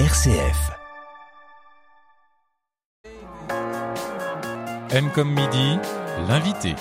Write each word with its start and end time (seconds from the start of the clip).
RCF. 0.00 0.72
M 4.90 5.08
comme 5.14 5.28
midi, 5.28 5.78
l'invité. 6.28 6.74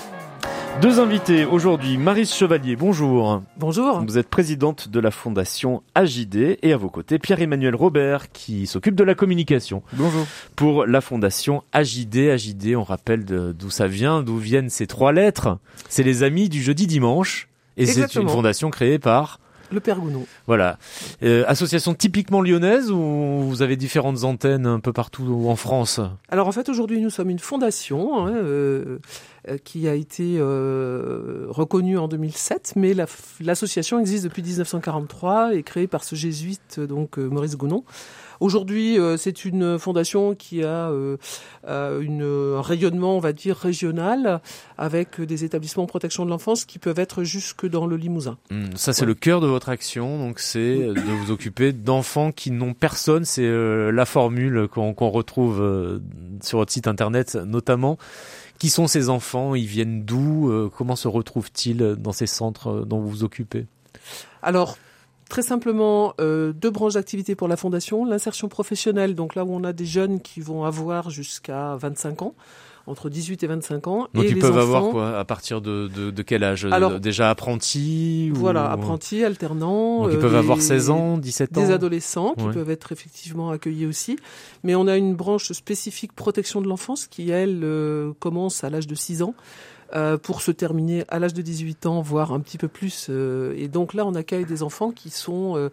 Deux 0.81 0.99
invités 0.99 1.45
aujourd'hui. 1.45 1.99
Marise 1.99 2.33
Chevalier, 2.33 2.75
bonjour. 2.75 3.43
Bonjour. 3.57 4.03
Vous 4.03 4.17
êtes 4.17 4.29
présidente 4.29 4.89
de 4.89 4.99
la 4.99 5.11
fondation 5.11 5.83
AJD 5.93 6.57
et 6.63 6.73
à 6.73 6.77
vos 6.77 6.89
côtés 6.89 7.19
Pierre-Emmanuel 7.19 7.75
Robert 7.75 8.31
qui 8.31 8.65
s'occupe 8.65 8.95
de 8.95 9.03
la 9.03 9.13
communication. 9.13 9.83
Bonjour. 9.93 10.25
Pour 10.55 10.87
la 10.87 10.99
fondation 10.99 11.63
AJD, 11.71 12.29
AJD, 12.31 12.75
on 12.75 12.83
rappelle 12.83 13.25
d'où 13.25 13.69
ça 13.69 13.85
vient, 13.85 14.23
d'où 14.23 14.39
viennent 14.39 14.71
ces 14.71 14.87
trois 14.87 15.11
lettres. 15.11 15.59
C'est 15.87 16.01
les 16.01 16.23
amis 16.23 16.49
du 16.49 16.63
jeudi 16.63 16.87
dimanche 16.87 17.47
et 17.77 17.85
c'est 17.85 18.15
une 18.15 18.27
fondation 18.27 18.71
créée 18.71 18.97
par 18.97 19.39
Le 19.73 19.79
Père 19.79 19.99
Gounod. 19.99 20.23
voilà, 20.47 20.77
Euh, 21.23 21.43
association 21.47 21.93
typiquement 21.93 22.41
lyonnaise 22.41 22.91
ou 22.91 23.41
vous 23.47 23.61
avez 23.61 23.75
différentes 23.75 24.23
antennes 24.23 24.65
un 24.67 24.79
peu 24.79 24.93
partout 24.93 25.45
en 25.47 25.55
France? 25.55 25.99
Alors 26.29 26.47
en 26.47 26.51
fait 26.51 26.69
aujourd'hui 26.69 27.01
nous 27.01 27.09
sommes 27.09 27.29
une 27.29 27.39
fondation 27.39 28.25
hein, 28.27 28.31
euh, 28.33 28.99
qui 29.63 29.87
a 29.87 29.93
été 29.95 30.37
euh, 30.37 31.45
reconnue 31.49 31.97
en 31.97 32.07
2007, 32.07 32.73
mais 32.75 32.93
la- 32.93 33.05
l'association 33.41 33.99
existe 33.99 34.23
depuis 34.23 34.41
1943 34.43 35.55
et 35.55 35.63
créée 35.63 35.87
par 35.87 36.03
ce 36.03 36.15
jésuite 36.15 36.75
euh, 36.79 36.87
donc 36.87 37.17
euh, 37.19 37.27
Maurice 37.27 37.57
Gounon. 37.57 37.83
Aujourd'hui 38.39 38.99
euh, 38.99 39.15
c'est 39.15 39.45
une 39.45 39.77
fondation 39.79 40.33
qui 40.35 40.63
a 40.63 40.89
euh, 40.89 41.17
euh, 41.67 42.01
une, 42.01 42.23
un 42.57 42.61
rayonnement 42.61 43.15
on 43.15 43.19
va 43.19 43.31
dire 43.31 43.55
régional 43.55 44.41
avec 44.77 45.21
des 45.21 45.43
établissements 45.45 45.83
de 45.83 45.89
protection 45.89 46.25
de 46.25 46.29
l'enfance 46.29 46.65
qui 46.65 46.79
peuvent 46.79 46.99
être 46.99 47.23
jusque 47.23 47.65
dans 47.67 47.85
le 47.85 47.95
Limousin. 47.95 48.37
Hmm, 48.51 48.75
Ça, 48.75 48.91
c'est 48.91 49.05
le 49.05 49.13
cœur 49.13 49.39
de 49.39 49.47
votre 49.47 49.69
action. 49.69 50.17
Donc, 50.17 50.39
c'est 50.39 50.77
de 50.77 50.99
vous 50.99 51.31
occuper 51.31 51.71
d'enfants 51.73 52.31
qui 52.31 52.51
n'ont 52.51 52.73
personne. 52.73 53.23
C'est 53.23 53.45
euh, 53.45 53.91
la 53.91 54.05
formule 54.05 54.67
qu'on 54.69 54.93
qu'on 54.93 55.09
retrouve 55.09 55.61
euh, 55.61 55.99
sur 56.41 56.57
votre 56.57 56.71
site 56.73 56.87
internet, 56.87 57.35
notamment. 57.45 57.97
Qui 58.59 58.69
sont 58.69 58.87
ces 58.87 59.09
enfants? 59.09 59.55
Ils 59.55 59.65
viennent 59.65 60.03
d'où? 60.05 60.49
Euh, 60.49 60.69
Comment 60.75 60.95
se 60.95 61.07
retrouvent-ils 61.07 61.95
dans 61.97 62.11
ces 62.13 62.27
centres 62.27 62.67
euh, 62.67 62.85
dont 62.85 62.99
vous 62.99 63.09
vous 63.09 63.23
occupez? 63.23 63.65
Alors, 64.41 64.77
très 65.33 65.41
simplement, 65.41 66.13
euh, 66.21 66.53
deux 66.53 66.69
branches 66.69 66.93
d'activité 66.93 67.33
pour 67.33 67.47
la 67.47 67.57
fondation. 67.57 68.05
L'insertion 68.05 68.49
professionnelle, 68.49 69.15
donc 69.15 69.33
là 69.33 69.43
où 69.43 69.51
on 69.51 69.63
a 69.63 69.73
des 69.73 69.83
jeunes 69.85 70.21
qui 70.21 70.41
vont 70.41 70.63
avoir 70.63 71.09
jusqu'à 71.09 71.75
25 71.77 72.21
ans, 72.21 72.35
entre 72.85 73.09
18 73.09 73.41
et 73.41 73.47
25 73.47 73.87
ans. 73.87 74.07
Donc, 74.13 74.25
et 74.25 74.27
ils 74.29 74.35
les 74.35 74.39
peuvent 74.39 74.59
avoir 74.59 74.91
quoi 74.91 75.17
À 75.17 75.25
partir 75.25 75.59
de, 75.59 75.87
de, 75.87 76.11
de 76.11 76.21
quel 76.21 76.43
âge 76.43 76.65
Alors- 76.65 76.99
Déjà 76.99 77.31
apprentis 77.31 78.29
ou- 78.31 78.37
Voilà, 78.37 78.69
apprentis, 78.69 79.23
alternants. 79.23 80.03
Donc, 80.03 80.11
ils 80.11 80.17
euh, 80.17 80.21
peuvent 80.21 80.35
avoir 80.35 80.61
16 80.61 80.91
ans, 80.91 81.17
17 81.17 81.57
ans 81.57 81.61
Des 81.61 81.71
adolescents 81.71 82.35
qui 82.37 82.43
Ouais. 82.45 82.53
peuvent 82.53 82.69
être 82.69 82.91
effectivement 82.91 83.49
accueillis 83.49 83.87
aussi. 83.87 84.17
Mais 84.63 84.75
on 84.75 84.85
a 84.85 84.97
une 84.97 85.15
branche 85.15 85.51
spécifique 85.53 86.13
protection 86.13 86.61
de 86.61 86.67
l'enfance 86.67 87.07
qui, 87.07 87.31
elle, 87.31 87.61
euh, 87.63 88.11
commence 88.19 88.63
à 88.63 88.69
l'âge 88.69 88.85
de 88.85 88.93
6 88.93 89.23
ans. 89.23 89.33
Euh, 89.95 90.17
pour 90.17 90.41
se 90.41 90.51
terminer 90.51 91.03
à 91.07 91.19
l'âge 91.19 91.33
de 91.33 91.41
18 91.41 91.85
ans, 91.85 92.01
voire 92.01 92.33
un 92.33 92.39
petit 92.39 92.57
peu 92.57 92.67
plus. 92.67 93.07
euh, 93.09 93.53
et 93.57 93.67
donc 93.67 93.93
là, 93.93 94.05
on 94.05 94.15
accueille 94.15 94.45
des 94.45 94.63
enfants 94.63 94.91
qui 94.91 95.09
sont 95.09 95.55
euh, 95.55 95.69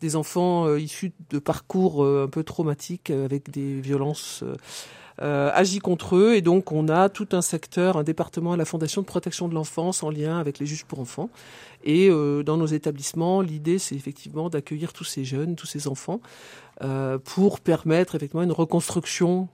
des 0.00 0.16
enfants 0.16 0.74
issus 0.76 1.12
de 1.30 1.38
parcours 1.38 2.04
un 2.04 2.26
peu 2.26 2.42
traumatiques 2.42 3.10
avec 3.10 3.50
des 3.50 3.80
violences 3.80 4.42
euh, 5.20 5.50
agies 5.54 5.78
contre 5.78 6.16
eux. 6.16 6.34
Et 6.34 6.40
donc, 6.40 6.72
on 6.72 6.88
a 6.88 7.08
tout 7.08 7.28
un 7.32 7.42
secteur, 7.42 7.96
un 7.96 8.02
département 8.02 8.52
à 8.52 8.56
la 8.56 8.64
Fondation 8.64 9.02
de 9.02 9.06
protection 9.06 9.48
de 9.48 9.54
l'enfance 9.54 10.02
en 10.02 10.10
lien 10.10 10.38
avec 10.38 10.58
les 10.58 10.66
juges 10.66 10.84
pour 10.84 11.00
enfants. 11.00 11.30
Et 11.84 12.08
euh, 12.08 12.42
dans 12.42 12.56
nos 12.56 12.66
établissements, 12.66 13.40
l'idée, 13.40 13.78
c'est 13.78 13.94
effectivement 13.94 14.48
d'accueillir 14.48 14.92
tous 14.92 15.04
ces 15.04 15.24
jeunes, 15.24 15.56
tous 15.56 15.66
ces 15.66 15.88
enfants, 15.88 16.20
euh, 16.82 17.18
pour 17.18 17.60
permettre 17.60 18.14
effectivement 18.14 18.42
une 18.42 18.52
reconstruction 18.52 19.48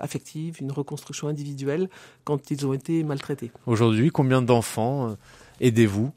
affective, 0.00 0.56
une 0.60 0.72
reconstruction 0.72 1.28
individuelle 1.28 1.88
quand 2.24 2.50
ils 2.50 2.66
ont 2.66 2.72
été 2.72 3.02
maltraités. 3.04 3.50
Aujourd'hui, 3.66 4.10
combien 4.10 4.42
d'enfants 4.42 5.16
aidez-vous 5.60 6.12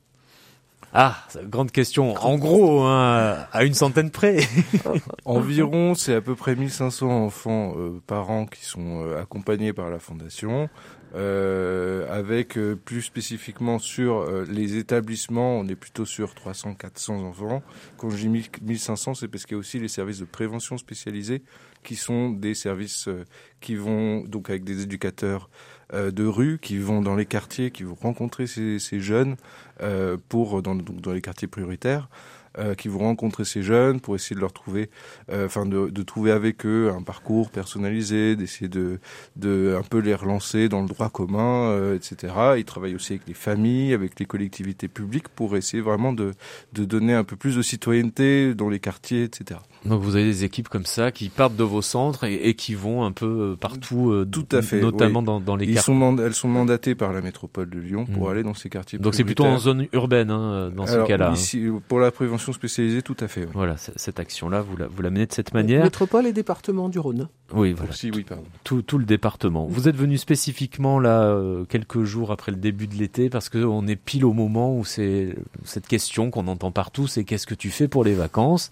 Ah, 0.94 1.24
c'est 1.28 1.42
une 1.42 1.50
grande 1.50 1.72
question. 1.72 2.16
En 2.16 2.38
gros, 2.38 2.82
hein, 2.82 3.46
à 3.52 3.64
une 3.64 3.76
centaine 3.76 4.10
près. 4.10 4.40
Environ, 5.26 5.94
c'est 5.94 6.16
à 6.16 6.22
peu 6.22 6.36
près 6.36 6.56
1500 6.56 7.26
enfants 7.26 7.76
euh, 7.78 8.02
par 8.08 8.30
an 8.32 8.48
qui 8.48 8.66
sont 8.66 9.06
euh, 9.06 9.22
accompagnés 9.22 9.72
par 9.72 9.90
la 9.90 10.00
fondation. 10.00 10.70
Euh, 11.16 12.06
avec 12.12 12.56
euh, 12.56 12.76
plus 12.76 13.02
spécifiquement 13.02 13.80
sur 13.80 14.18
euh, 14.18 14.46
les 14.48 14.78
établissements, 14.78 15.58
on 15.58 15.68
est 15.68 15.76
plutôt 15.76 16.06
sur 16.06 16.34
300-400 16.36 17.12
enfants. 17.26 17.64
Quand 17.98 18.12
je 18.12 18.18
dis 18.18 18.30
1000 18.30 18.46
1500, 18.62 19.16
c'est 19.16 19.28
parce 19.28 19.46
qu'il 19.46 19.56
y 19.56 19.58
a 19.58 19.60
aussi 19.60 19.80
les 19.80 19.88
services 19.88 20.20
de 20.20 20.26
prévention 20.26 20.78
spécialisés 20.78 21.42
qui 21.84 21.96
sont 21.96 22.30
des 22.30 22.54
services 22.54 23.08
euh, 23.08 23.26
qui 23.60 23.76
vont 23.76 24.22
donc 24.22 24.50
avec 24.50 24.64
des 24.64 24.84
éducateurs 24.84 25.50
euh, 25.94 26.12
de 26.12 26.26
rue, 26.26 26.60
qui 26.62 26.78
vont 26.78 27.02
dans 27.02 27.16
les 27.16 27.26
quartiers, 27.26 27.72
qui 27.72 27.84
vont 27.84 27.96
rencontrer 27.96 28.46
ces, 28.46 28.78
ces 28.78 29.00
jeunes 29.00 29.36
euh, 29.82 30.18
pour 30.30 30.62
dans, 30.62 30.76
donc 30.76 31.02
dans 31.02 31.12
les 31.14 31.22
quartiers 31.22 31.48
prioritaires 31.48 32.10
euh, 32.58 32.74
qui 32.74 32.88
vont 32.88 33.00
rencontrer 33.00 33.46
ces 33.46 33.62
jeunes 33.62 34.00
pour 34.02 34.16
essayer 34.16 34.36
de 34.36 34.42
leur 34.42 34.52
trouver, 34.52 34.90
euh, 35.32 35.46
enfin 35.46 35.68
de, 35.68 35.90
de 35.90 36.02
trouver 36.04 36.32
avec 36.32 36.66
eux 36.66 36.92
un 36.92 37.04
parcours 37.04 37.52
personnalisé, 37.52 38.36
d'essayer 38.36 38.68
de, 38.68 39.00
de 39.36 39.78
un 39.80 39.84
peu 39.84 40.00
les 40.00 40.16
relancer 40.16 40.68
dans 40.68 40.82
le 40.82 40.88
droit 40.88 41.10
commun, 41.10 41.70
euh, 41.70 41.96
etc. 41.96 42.34
Ils 42.58 42.66
travaillent 42.66 42.96
aussi 42.96 43.14
avec 43.14 43.28
les 43.28 43.36
familles, 43.36 43.94
avec 43.94 44.20
les 44.20 44.26
collectivités 44.26 44.88
publiques 44.88 45.30
pour 45.30 45.56
essayer 45.58 45.82
vraiment 45.82 46.12
de, 46.12 46.32
de 46.74 46.86
donner 46.86 47.14
un 47.14 47.24
peu 47.24 47.36
plus 47.36 47.56
de 47.56 47.62
citoyenneté 47.62 48.56
dans 48.56 48.68
les 48.70 48.80
quartiers, 48.80 49.24
etc. 49.24 49.60
Donc 49.86 50.02
vous 50.02 50.16
avez 50.16 50.26
des 50.26 50.44
équipes 50.44 50.68
comme 50.68 50.86
ça 50.86 51.12
qui 51.12 51.30
partent 51.30 51.56
de 51.56 51.64
vos 51.64 51.82
centres 51.84 52.26
et, 52.26 52.34
et 52.50 52.54
qui 52.56 52.74
vont 52.74 53.06
un 53.06 53.12
peu 53.14 53.52
euh, 53.52 53.56
partout, 53.56 54.10
euh, 54.12 54.28
Tout 54.30 54.48
à 54.52 54.62
fait, 54.62 54.82
notamment 54.82 55.20
oui. 55.20 55.26
dans, 55.26 55.40
dans 55.40 55.56
les 55.56 55.68
quartiers. 55.68 55.94
sont 55.94 56.18
elles 56.18 56.34
sont 56.34 56.50
mandatées 56.50 56.96
par 56.96 57.14
la 57.14 57.22
métropole 57.22 57.70
de 57.70 57.80
Lyon 57.80 58.06
pour 58.06 58.28
Mm. 58.28 58.32
aller 58.32 58.44
dans 58.44 58.54
ces 58.56 58.70
quartiers. 58.70 59.00
Donc 59.00 59.14
c'est 59.16 59.24
plutôt 59.24 59.46
en. 59.46 59.58
Zone 59.70 59.88
urbaine 59.94 60.32
hein, 60.32 60.72
dans 60.76 60.86
ce 60.88 60.94
Alors, 60.94 61.08
cas-là. 61.08 61.30
hein. 61.30 61.34
ici, 61.34 61.68
pour 61.88 62.00
la 62.00 62.12
prévention 62.12 62.54
spécialisée, 62.54 63.02
tout 63.02 63.16
à 63.20 63.28
fait. 63.28 63.42
oui. 63.42 63.48
Voilà, 63.54 63.76
cette 63.78 64.20
action-là, 64.20 64.62
vous 64.62 64.78
la, 64.78 64.88
vous 64.88 65.02
la 65.02 65.10
menez 65.10 65.26
de 65.26 65.34
cette 65.34 65.54
manière. 65.54 65.84
Métropole 65.84 66.26
et 66.28 66.34
département 66.34 66.90
du 66.90 67.00
Rhône. 67.00 67.28
Oui, 67.54 67.74
voilà, 67.74 67.92
Aussi, 67.92 68.12
oui, 68.12 68.24
pardon. 68.24 68.44
tout, 68.64 68.82
tout 68.82 68.98
le 68.98 69.06
département. 69.06 69.66
Vous 69.68 69.88
êtes 69.88 69.96
venu 69.96 70.18
spécifiquement 70.18 71.00
là 71.00 71.22
euh, 71.24 71.66
quelques 71.66 72.04
jours 72.04 72.32
après 72.32 72.52
le 72.52 72.58
début 72.58 72.88
de 72.88 72.96
l'été 72.96 73.30
parce 73.30 73.50
que 73.50 73.58
on 73.60 73.88
est 73.88 73.96
pile 73.96 74.24
au 74.26 74.34
moment 74.34 74.76
où 74.78 74.86
c'est 74.86 75.36
cette 75.64 75.88
question 75.88 76.30
qu'on 76.32 76.48
entend 76.48 76.72
partout, 76.72 77.08
c'est 77.08 77.24
qu'est-ce 77.24 77.48
que 77.48 77.56
tu 77.56 77.70
fais 77.72 77.88
pour 77.88 78.04
les 78.04 78.14
vacances? 78.14 78.72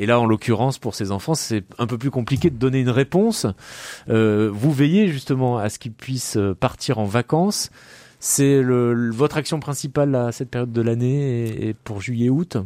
Et 0.00 0.06
là, 0.06 0.20
en 0.20 0.26
l'occurrence, 0.26 0.78
pour 0.78 0.94
ces 0.94 1.10
enfants, 1.10 1.34
c'est 1.34 1.64
un 1.78 1.86
peu 1.86 1.98
plus 1.98 2.10
compliqué 2.12 2.50
de 2.50 2.56
donner 2.56 2.80
une 2.80 2.88
réponse. 2.90 3.46
Euh, 4.08 4.48
vous 4.52 4.72
veillez 4.72 5.08
justement 5.08 5.58
à 5.58 5.68
ce 5.68 5.78
qu'ils 5.78 5.92
puissent 5.92 6.36
euh, 6.36 6.54
partir 6.54 6.98
en 6.98 7.04
vacances. 7.04 7.70
C'est 8.20 8.62
votre 8.62 9.36
action 9.36 9.60
principale 9.60 10.14
à 10.14 10.32
cette 10.32 10.50
période 10.50 10.72
de 10.72 10.82
l'année 10.82 11.68
et, 11.68 11.74
pour 11.74 12.00
juillet-août. 12.00 12.56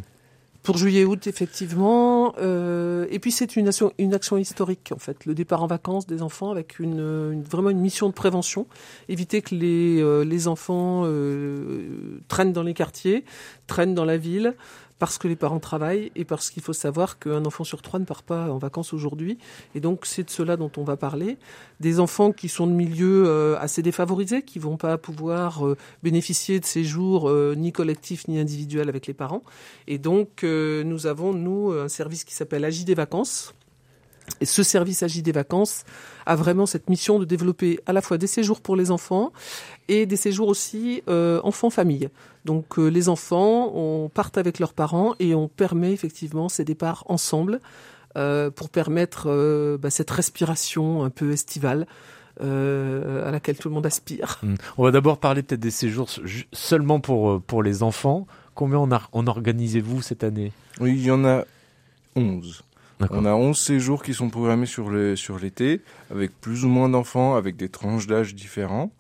Pour 0.63 0.79
juillet-août, 0.79 1.27
effectivement. 1.27 2.35
euh, 2.39 3.05
et 3.11 3.19
puis 3.19 3.33
c'est 3.33 3.57
une 3.57 3.67
action, 3.69 3.93
historique, 4.39 4.93
en 4.95 4.99
fait. 4.99 5.27
Le 5.27 5.35
départ 5.35 5.63
en 5.63 5.67
vacances 5.67 6.07
des 6.07 6.23
enfants 6.23 6.53
avec 6.53 6.79
une, 6.79 7.01
une- 7.33 7.43
vraiment 7.43 7.71
une 7.71 7.81
mission 7.81 8.09
de 8.09 8.15
prévention. 8.15 8.67
Éviter 9.09 9.43
que 9.43 9.57
les, 9.57 10.01
euh, 10.01 10.25
les 10.25 10.47
enfants 10.47 11.03
euh, 11.05 12.21
traînent 12.29 12.53
dans 12.53 12.63
les 12.63 12.75
quartiers, 12.75 13.25
traînent 13.67 13.95
dans 13.97 14.05
la 14.05 14.17
ville, 14.17 14.55
parce 15.03 15.19
que 15.19 15.27
les 15.27 15.35
parents 15.35 15.59
travaillent 15.59 16.13
et 16.15 16.25
parce 16.25 16.49
qu'il 16.49 16.63
faut 16.63 16.73
savoir 16.73 17.19
qu'un 17.19 17.45
enfant 17.45 17.65
sur 17.65 17.83
trois 17.83 17.99
ne 17.99 18.05
part 18.05 18.23
pas 18.23 18.53
en 18.53 18.59
vacances 18.59 18.93
aujourd'hui. 18.93 19.37
Et 19.75 19.81
donc 19.81 20.07
c'est 20.07 20.23
de 20.23 20.31
cela 20.31 20.57
dont 20.57 20.71
on 20.77 20.85
va 20.85 20.97
parler. 20.97 21.39
Des 21.81 21.99
enfants 21.99 22.31
qui 22.31 22.49
sont 22.49 22.69
de 22.69 22.73
milieux 22.73 23.25
euh, 23.27 23.59
assez 23.59 23.83
défavorisés, 23.83 24.43
qui 24.43 24.61
vont 24.61 24.77
pas 24.77 24.99
pouvoir 24.99 25.67
euh, 25.67 25.77
bénéficier 26.05 26.61
de 26.61 26.65
séjours 26.65 27.29
euh, 27.29 27.57
ni 27.57 27.73
collectifs 27.73 28.29
ni 28.29 28.39
individuels 28.39 28.89
avec 28.89 29.09
les 29.09 29.13
parents. 29.13 29.43
Et 29.89 29.99
donc, 29.99 30.45
nous 30.45 31.07
avons, 31.09 31.35
nous, 31.35 31.73
un 31.73 31.89
service 31.89 32.23
qui 32.23 32.35
s'appelle 32.35 32.65
Agis 32.65 32.85
des 32.85 32.95
vacances. 32.95 33.55
Et 34.41 34.45
ce 34.45 34.63
service 34.63 35.03
Agis 35.03 35.23
des 35.23 35.33
vacances 35.33 35.85
a 36.27 36.37
vraiment 36.37 36.67
cette 36.67 36.89
mission 36.91 37.19
de 37.19 37.25
développer 37.25 37.81
à 37.87 37.93
la 37.93 38.01
fois 38.03 38.19
des 38.19 38.27
séjours 38.27 38.61
pour 38.61 38.77
les 38.77 38.91
enfants 38.91 39.33
et 39.89 40.07
des 40.07 40.17
séjours 40.17 40.49
aussi 40.49 41.03
euh, 41.09 41.41
enfants-famille. 41.45 42.09
Donc, 42.45 42.79
euh, 42.79 42.89
les 42.89 43.09
enfants, 43.09 43.71
on 43.75 44.09
part 44.09 44.31
avec 44.37 44.59
leurs 44.59 44.73
parents 44.75 45.15
et 45.21 45.35
on 45.35 45.49
permet 45.49 45.93
effectivement 45.93 46.49
ces 46.49 46.65
départs 46.65 47.05
ensemble 47.07 47.61
euh, 48.17 48.51
pour 48.51 48.69
permettre 48.69 49.25
euh, 49.29 49.79
bah, 49.79 49.91
cette 49.91 50.11
respiration 50.11 51.05
un 51.05 51.11
peu 51.11 51.31
estivale 51.33 51.87
euh, 52.41 53.27
à 53.29 53.31
laquelle 53.31 53.57
tout 53.57 53.69
le 53.69 53.75
monde 53.75 53.87
aspire. 53.87 54.39
Hmm. 54.43 54.55
On 54.79 54.85
va 54.85 54.91
d'abord 54.91 55.19
parler 55.19 55.43
peut-être 55.43 55.61
des 55.61 55.71
séjours 55.71 56.09
seulement 56.53 56.99
pour, 57.01 57.41
pour 57.43 57.63
les 57.63 57.83
enfants. 57.83 58.27
Combien 58.55 58.79
en, 58.79 58.91
a- 58.93 59.03
en 59.13 59.27
organisez-vous 59.27 60.03
cette 60.03 60.25
année? 60.25 60.53
Oui, 60.81 60.93
il 60.93 61.05
y 61.05 61.11
en 61.11 61.25
a 61.25 61.45
11. 62.17 62.63
On 63.11 63.25
a 63.25 63.33
11 63.35 63.59
séjours 63.59 64.03
qui 64.03 64.15
sont 64.15 64.31
programmés 64.31 64.67
sur 64.67 64.89
le 64.89 65.17
sur 65.17 65.39
l'été, 65.39 65.81
avec 66.11 66.31
plus 66.41 66.65
ou 66.65 66.69
moins 66.69 66.89
d'enfants, 66.89 67.35
avec 67.35 67.57
des 67.57 67.69
tranches 67.69 68.07
d'âge 68.07 68.35
différents. 68.35 68.93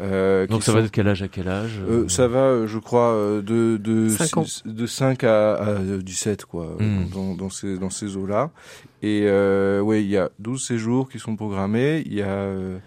Euh, 0.00 0.46
Donc 0.46 0.62
ça 0.62 0.72
va 0.72 0.80
de 0.80 0.88
quel 0.88 1.06
âge 1.08 1.22
à 1.22 1.28
quel 1.28 1.46
âge 1.48 1.78
euh, 1.86 2.08
ça 2.08 2.26
va, 2.26 2.38
euh, 2.38 2.66
je 2.66 2.78
crois, 2.78 3.12
euh, 3.12 3.42
de 3.42 3.76
de 3.76 4.08
Cinq 4.08 4.36
ans. 4.38 4.46
de 4.64 4.86
5 4.86 5.24
à, 5.24 5.54
à 5.56 5.74
17 5.78 6.46
quoi, 6.46 6.74
Hmm. 6.78 7.04
dans, 7.12 7.34
dans 7.34 7.50
ces 7.50 7.76
dans 7.76 7.90
ces 7.90 8.16
eaux-là. 8.16 8.50
Et 9.02 9.24
euh, 9.26 9.80
ouais, 9.82 10.02
il 10.02 10.08
y 10.08 10.16
a 10.16 10.30
12 10.38 10.64
séjours 10.66 11.08
qui 11.10 11.18
sont 11.18 11.36
programmés. 11.36 12.02
Il 12.06 12.14
y 12.14 12.22
a 12.22 12.28
euh, 12.28 12.78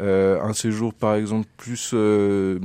euh, 0.00 0.38
un 0.42 0.52
séjour 0.52 0.92
par 0.94 1.14
exemple 1.14 1.46
plus 1.56 1.90
euh, 1.94 2.58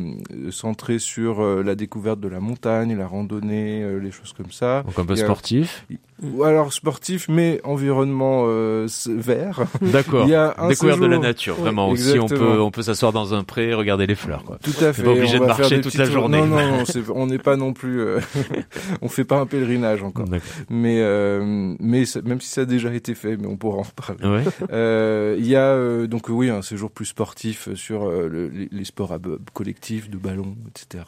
centré 0.52 1.00
sur 1.00 1.42
euh, 1.42 1.64
la 1.64 1.76
découverte 1.76 2.20
de 2.20 2.28
la 2.28 2.40
montagne, 2.42 2.96
la 2.98 3.08
randonnée, 3.08 3.84
euh, 3.84 4.00
les 4.00 4.12
choses 4.12 4.34
comme 4.34 4.52
ça. 4.52 4.84
Donc 4.84 5.00
un 5.00 5.06
peu 5.06 5.16
sportif. 5.16 5.86
Ou 6.23 6.44
alors 6.44 6.71
sportif, 6.73 7.27
mais 7.29 7.59
environnement 7.63 8.44
euh, 8.47 8.88
vert. 9.07 9.62
D'accord. 9.81 10.25
Il 10.25 10.31
y 10.31 10.35
a 10.35 10.53
un 10.57 10.68
Découverte 10.69 11.00
de 11.00 11.06
la 11.06 11.09
séjour- 11.18 11.21
nature, 11.23 11.56
Ouais, 11.57 11.62
vraiment. 11.63 11.89
Aussi, 11.89 12.19
on 12.19 12.27
peut, 12.27 12.62
on 12.62 12.71
peut 12.71 12.81
s'asseoir 12.83 13.12
dans 13.12 13.33
un 13.33 13.44
pré 13.44 13.69
et 13.69 13.73
regarder 13.73 14.06
les 14.06 14.15
fleurs, 14.15 14.44
quoi. 14.44 14.57
Tout 14.63 14.83
à 14.85 14.94
fait. 14.94 15.03
pas 15.03 15.09
obligé 15.12 15.38
On 15.38 15.41
de 15.41 15.45
marcher 15.47 15.81
toute 15.81 15.95
la 15.95 16.06
journée. 16.06 16.39
Non, 16.41 16.47
non, 16.47 16.71
non, 16.77 16.85
c'est- 16.85 17.09
on 17.13 17.25
n'est 17.27 17.39
pas 17.39 17.56
non 17.56 17.73
plus, 17.73 18.01
euh, 18.01 18.19
on 19.01 19.07
fait 19.09 19.23
pas 19.23 19.39
un 19.39 19.45
pèlerinage 19.45 20.03
encore. 20.03 20.25
Mais, 20.69 20.97
euh, 21.01 21.73
mais 21.79 22.06
ça- 22.06 22.21
même 22.21 22.39
si 22.41 22.50
ça 22.50 22.62
a 22.62 22.65
déjà 22.65 22.94
été 22.94 23.15
fait, 23.15 23.38
mais 23.38 23.47
on 23.47 23.57
pourra 23.57 23.79
en 23.79 23.83
reparler. 23.83 24.25
Ouais. 24.27 24.44
Euh, 24.71 25.35
Il 25.39 25.47
y 25.47 25.56
a 25.56 25.73
euh, 25.73 26.07
donc 26.07 26.29
oui 26.29 26.50
un 26.50 26.62
séjour 26.62 26.91
plus 26.91 27.06
sportif 27.06 27.69
sur 27.75 28.03
euh, 28.07 28.27
le- 28.29 28.51
les, 28.71 28.85
sports 28.85 29.18
collectifs, 29.53 30.09
de 30.09 30.18
ballon, 30.18 30.56
etc. 30.69 31.03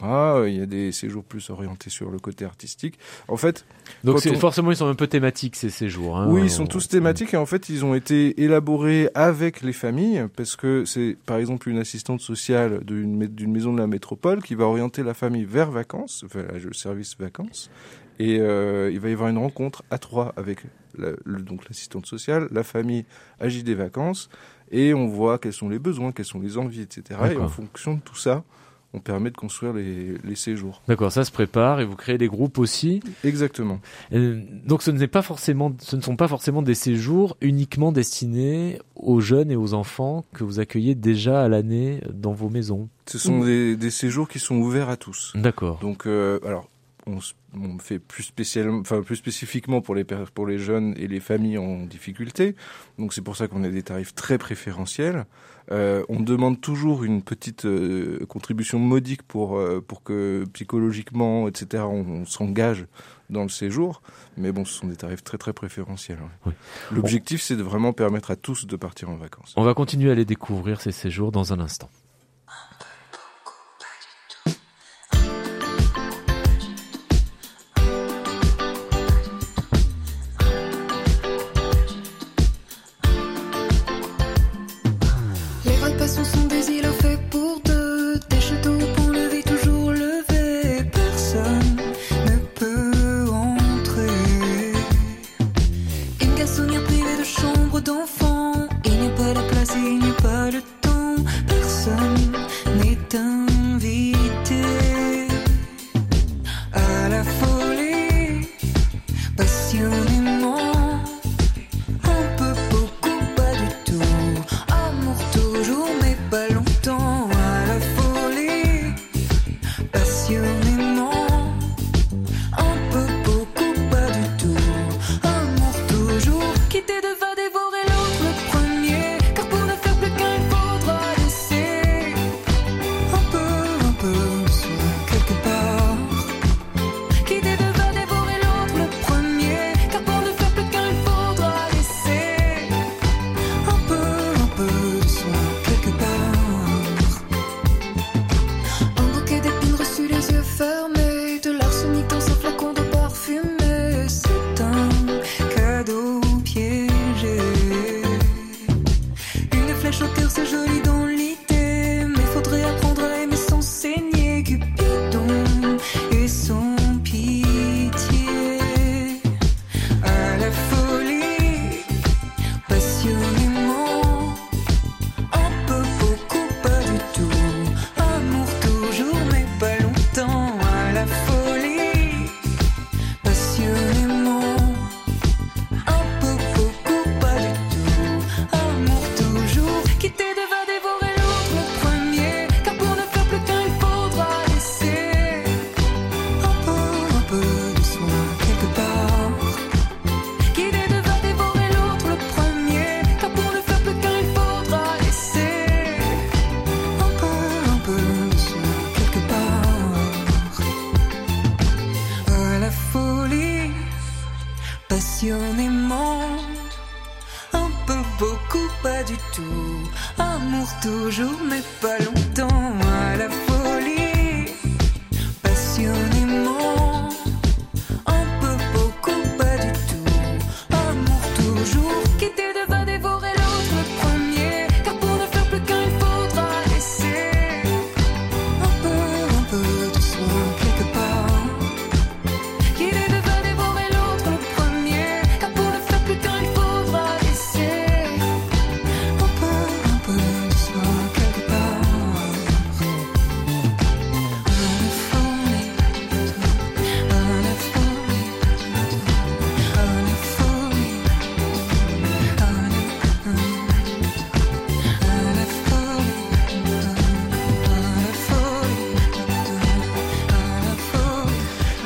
Il 0.46 0.56
y 0.58 0.60
a 0.62 0.66
des 0.66 0.90
séjours 0.92 1.24
plus 1.24 1.50
orientés 1.50 1.90
sur 1.90 2.10
le 2.10 2.18
côté 2.18 2.44
artistique. 2.44 2.98
En 3.28 3.36
fait, 3.36 3.64
Donc 4.02 4.16
on- 4.26 4.34
forcément, 4.38 4.70
ils 4.70 4.76
sont 4.76 4.86
un 4.88 4.94
peu 4.94 5.03
thématiques, 5.06 5.56
ces 5.56 5.70
séjours. 5.70 6.16
Hein. 6.18 6.28
oui, 6.30 6.42
ils 6.44 6.50
sont 6.50 6.64
On- 6.64 6.66
tous 6.66 6.88
thématiques 6.88 7.34
et 7.34 7.36
en 7.36 7.46
fait, 7.46 7.68
ils 7.68 7.84
ont 7.84 7.94
été 7.94 8.42
élaborés 8.42 9.08
avec 9.14 9.62
les 9.62 9.72
familles 9.72 10.26
parce 10.36 10.56
que 10.56 10.84
c'est 10.84 11.16
par 11.26 11.36
exemple 11.38 11.68
une 11.68 11.78
assistante 11.78 12.20
sociale 12.20 12.84
d'une 12.84 13.16
mai- 13.16 13.28
d'une 13.28 13.52
maison 13.52 13.72
de 13.72 13.78
la 13.78 13.86
métropole 13.86 14.42
qui 14.42 14.54
va 14.54 14.64
orienter 14.64 15.02
la 15.02 15.14
famille 15.14 15.44
vers 15.44 15.70
vacances, 15.70 16.22
enfin, 16.26 16.42
le 16.52 16.72
service 16.72 17.16
vacances, 17.18 17.70
et 18.18 18.38
euh, 18.40 18.90
il 18.92 19.00
va 19.00 19.08
y 19.08 19.12
avoir 19.12 19.28
une 19.28 19.38
rencontre 19.38 19.82
à 19.90 19.98
trois 19.98 20.32
avec 20.36 20.60
la- 20.96 21.12
le- 21.24 21.42
donc 21.42 21.68
l'assistante 21.68 22.06
sociale, 22.06 22.48
la 22.52 22.62
famille 22.62 23.04
agit 23.40 23.62
des 23.64 23.74
vacances 23.74 24.28
et 24.70 24.94
on 24.94 25.06
voit 25.08 25.38
quels 25.38 25.52
sont 25.52 25.68
les 25.68 25.78
besoins, 25.78 26.12
quelles 26.12 26.24
sont 26.24 26.40
les 26.40 26.56
envies, 26.58 26.82
etc. 26.82 27.20
Et 27.32 27.36
en 27.36 27.48
fonction 27.48 27.94
de 27.94 28.00
tout 28.00 28.16
ça, 28.16 28.44
on 28.94 29.00
permet 29.00 29.30
de 29.30 29.36
construire 29.36 29.72
les, 29.72 30.16
les 30.22 30.36
séjours. 30.36 30.80
D'accord, 30.88 31.10
ça 31.12 31.24
se 31.24 31.32
prépare 31.32 31.80
et 31.80 31.84
vous 31.84 31.96
créez 31.96 32.16
des 32.16 32.28
groupes 32.28 32.58
aussi. 32.58 33.00
Exactement. 33.24 33.80
Euh, 34.12 34.40
donc 34.64 34.82
ce 34.82 34.90
n'est 34.90 35.08
pas 35.08 35.22
forcément, 35.22 35.74
ce 35.80 35.96
ne 35.96 36.00
sont 36.00 36.16
pas 36.16 36.28
forcément 36.28 36.62
des 36.62 36.74
séjours 36.74 37.36
uniquement 37.40 37.92
destinés 37.92 38.78
aux 38.94 39.20
jeunes 39.20 39.50
et 39.50 39.56
aux 39.56 39.74
enfants 39.74 40.24
que 40.32 40.44
vous 40.44 40.60
accueillez 40.60 40.94
déjà 40.94 41.42
à 41.42 41.48
l'année 41.48 42.00
dans 42.12 42.32
vos 42.32 42.48
maisons. 42.48 42.88
Ce 43.06 43.18
sont 43.18 43.40
des, 43.40 43.76
des 43.76 43.90
séjours 43.90 44.28
qui 44.28 44.38
sont 44.38 44.56
ouverts 44.56 44.88
à 44.88 44.96
tous. 44.96 45.32
D'accord. 45.34 45.78
Donc, 45.80 46.06
euh, 46.06 46.38
alors, 46.46 46.70
on, 47.06 47.18
on 47.58 47.78
fait 47.78 47.98
plus 47.98 48.22
spécialement, 48.22 48.80
enfin 48.80 49.02
plus 49.02 49.16
spécifiquement 49.16 49.80
pour 49.80 49.94
les 49.94 50.04
pour 50.04 50.46
les 50.46 50.58
jeunes 50.58 50.94
et 50.96 51.06
les 51.06 51.20
familles 51.20 51.58
en 51.58 51.84
difficulté. 51.84 52.54
Donc, 52.98 53.12
c'est 53.12 53.22
pour 53.22 53.36
ça 53.36 53.48
qu'on 53.48 53.64
a 53.64 53.68
des 53.68 53.82
tarifs 53.82 54.14
très 54.14 54.38
préférentiels. 54.38 55.26
Euh, 55.70 56.04
on 56.10 56.20
demande 56.20 56.60
toujours 56.60 57.04
une 57.04 57.22
petite 57.22 57.64
euh, 57.64 58.24
contribution 58.28 58.78
modique 58.78 59.22
pour 59.22 59.56
euh, 59.56 59.80
pour 59.86 60.02
que 60.02 60.44
psychologiquement, 60.52 61.48
etc., 61.48 61.84
on, 61.86 62.04
on 62.06 62.24
s'engage 62.26 62.86
dans 63.30 63.42
le 63.42 63.48
séjour. 63.48 64.02
Mais 64.36 64.52
bon, 64.52 64.64
ce 64.64 64.74
sont 64.74 64.88
des 64.88 64.96
tarifs 64.96 65.24
très 65.24 65.38
très 65.38 65.54
préférentiels. 65.54 66.18
ouais. 66.18 66.28
Oui. 66.46 66.52
L'objectif, 66.92 67.40
c'est 67.40 67.56
de 67.56 67.62
vraiment 67.62 67.92
permettre 67.94 68.30
à 68.30 68.36
tous 68.36 68.66
de 68.66 68.76
partir 68.76 69.08
en 69.08 69.16
vacances. 69.16 69.54
On 69.56 69.62
va 69.64 69.72
continuer 69.74 70.10
à 70.10 70.14
les 70.14 70.26
découvrir 70.26 70.80
ces 70.80 70.92
séjours 70.92 71.32
dans 71.32 71.52
un 71.52 71.60
instant. 71.60 71.88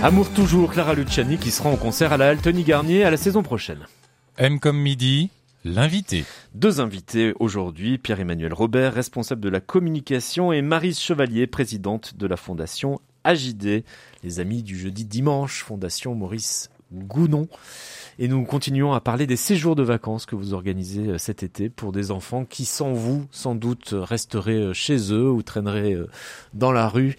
Amour 0.01 0.31
toujours, 0.33 0.71
Clara 0.71 0.95
Luciani 0.95 1.39
qui 1.39 1.51
sera 1.51 1.71
en 1.71 1.77
concert 1.77 2.13
à 2.13 2.17
la 2.17 2.29
Altony 2.29 2.63
Garnier 2.63 3.03
à 3.03 3.11
la 3.11 3.17
saison 3.17 3.43
prochaine. 3.43 3.81
M 4.37 4.61
comme 4.61 4.79
midi, 4.79 5.31
l'invité. 5.65 6.25
Deux 6.55 6.81
invités 6.81 7.35
aujourd'hui, 7.41 7.99
Pierre-Emmanuel 7.99 8.55
Robert, 8.55 8.95
responsable 8.95 9.41
de 9.41 9.49
la 9.49 9.61
communication, 9.61 10.53
et 10.53 10.63
Marise 10.63 11.01
Chevalier, 11.01 11.49
présidente 11.49 12.17
de 12.17 12.29
la 12.29 12.37
fondation 12.37 13.01
AJD, 13.25 13.83
les 14.23 14.39
amis 14.39 14.63
du 14.63 14.79
jeudi 14.79 15.05
dimanche, 15.05 15.65
fondation 15.65 16.15
Maurice 16.15 16.71
Gounon. 16.93 17.49
Et 18.21 18.29
nous 18.29 18.45
continuons 18.45 18.93
à 18.93 19.01
parler 19.01 19.27
des 19.27 19.37
séjours 19.37 19.77
de 19.77 19.83
vacances 19.83 20.27
que 20.27 20.35
vous 20.35 20.53
organisez 20.53 21.07
euh, 21.07 21.19
cet 21.19 21.45
été 21.45 21.69
pour 21.69 21.93
des 21.93 22.11
enfants 22.11 22.45
qui, 22.45 22.65
sans 22.65 22.93
vous, 22.93 23.27
sans 23.31 23.55
doute, 23.55 23.95
resteraient 23.97 24.55
euh, 24.55 24.73
chez 24.73 25.13
eux 25.13 25.31
ou 25.31 25.43
traîneraient 25.43 25.95
euh, 25.95 26.09
dans 26.53 26.73
la 26.73 26.89
rue. 26.89 27.17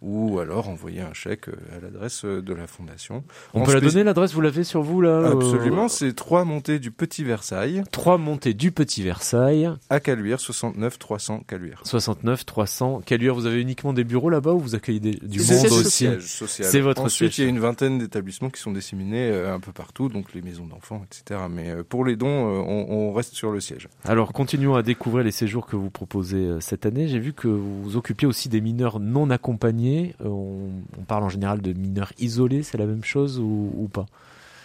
ou 0.04 0.38
alors 0.38 0.68
envoyer 0.68 1.00
un 1.00 1.14
chèque 1.14 1.48
euh, 1.48 1.52
à 1.76 1.80
l'adresse 1.80 2.24
euh, 2.24 2.42
de 2.42 2.52
la 2.52 2.66
fondation. 2.66 3.24
On 3.54 3.62
En 3.62 3.64
peut 3.64 3.72
la 3.74 3.80
donner, 3.80 4.04
l'adresse, 4.04 4.34
vous 4.34 4.40
l'avez 4.42 4.62
sur 4.64 4.82
vous 4.82 5.00
là 5.00 5.08
euh, 5.10 5.32
Absolument, 5.32 5.88
c'est 5.88 6.12
3 6.12 6.44
montées 6.44 6.78
du 6.78 6.90
Petit 6.90 7.24
Versailles 7.24 7.82
3 7.90 8.18
montées 8.18 8.52
du 8.54 8.70
Petit 8.70 9.02
Versailles, 9.02 9.70
à 9.88 10.00
Caluire, 10.00 10.40
69 10.40 10.98
300 10.98 11.40
Caluire. 11.48 11.80
69 11.84 12.44
300 12.44 13.00
Caluire. 13.06 13.34
Vous 13.34 13.46
avez 13.46 13.60
uniquement 13.60 13.92
des 13.92 14.04
bureaux 14.04 14.30
là-bas 14.30 14.52
ou 14.52 14.58
vous 14.60 14.74
accueillez 14.74 15.00
des- 15.00 15.14
du 15.14 15.40
monde 15.40 15.72
aussi. 15.72 16.06
C'est 16.20 16.80
votre 16.80 17.02
Ensuite, 17.02 17.32
siège. 17.32 17.38
il 17.38 17.44
y 17.44 17.46
a 17.46 17.50
une 17.50 17.60
vingtaine 17.60 17.98
d'établissements 17.98 18.50
qui 18.50 18.60
sont 18.60 18.72
disséminés 18.72 19.32
un 19.34 19.60
peu 19.60 19.72
partout, 19.72 20.08
donc 20.08 20.34
les 20.34 20.42
maisons 20.42 20.66
d'enfants, 20.66 21.02
etc. 21.10 21.40
Mais 21.50 21.74
pour 21.88 22.04
les 22.04 22.16
dons, 22.16 22.28
on, 22.28 22.86
on 22.90 23.12
reste 23.12 23.34
sur 23.34 23.50
le 23.52 23.60
siège. 23.60 23.88
Alors, 24.04 24.32
continuons 24.32 24.74
à 24.74 24.82
découvrir 24.82 25.24
les 25.24 25.30
séjours 25.32 25.66
que 25.66 25.76
vous 25.76 25.90
proposez 25.90 26.56
cette 26.60 26.84
année. 26.86 27.08
J'ai 27.08 27.18
vu 27.18 27.32
que 27.32 27.48
vous 27.48 27.82
vous 27.82 27.96
occupiez 27.96 28.28
aussi 28.28 28.48
des 28.48 28.60
mineurs 28.60 29.00
non 29.00 29.30
accompagnés. 29.30 29.93
Euh, 30.24 30.28
On, 30.28 30.70
on 30.98 31.04
parle 31.04 31.24
en 31.24 31.28
général 31.28 31.60
de 31.60 31.72
mineurs 31.72 32.12
isolés, 32.18 32.62
c'est 32.62 32.78
la 32.78 32.86
même 32.86 33.04
chose 33.04 33.38
ou, 33.38 33.72
ou 33.76 33.88
pas? 33.88 34.06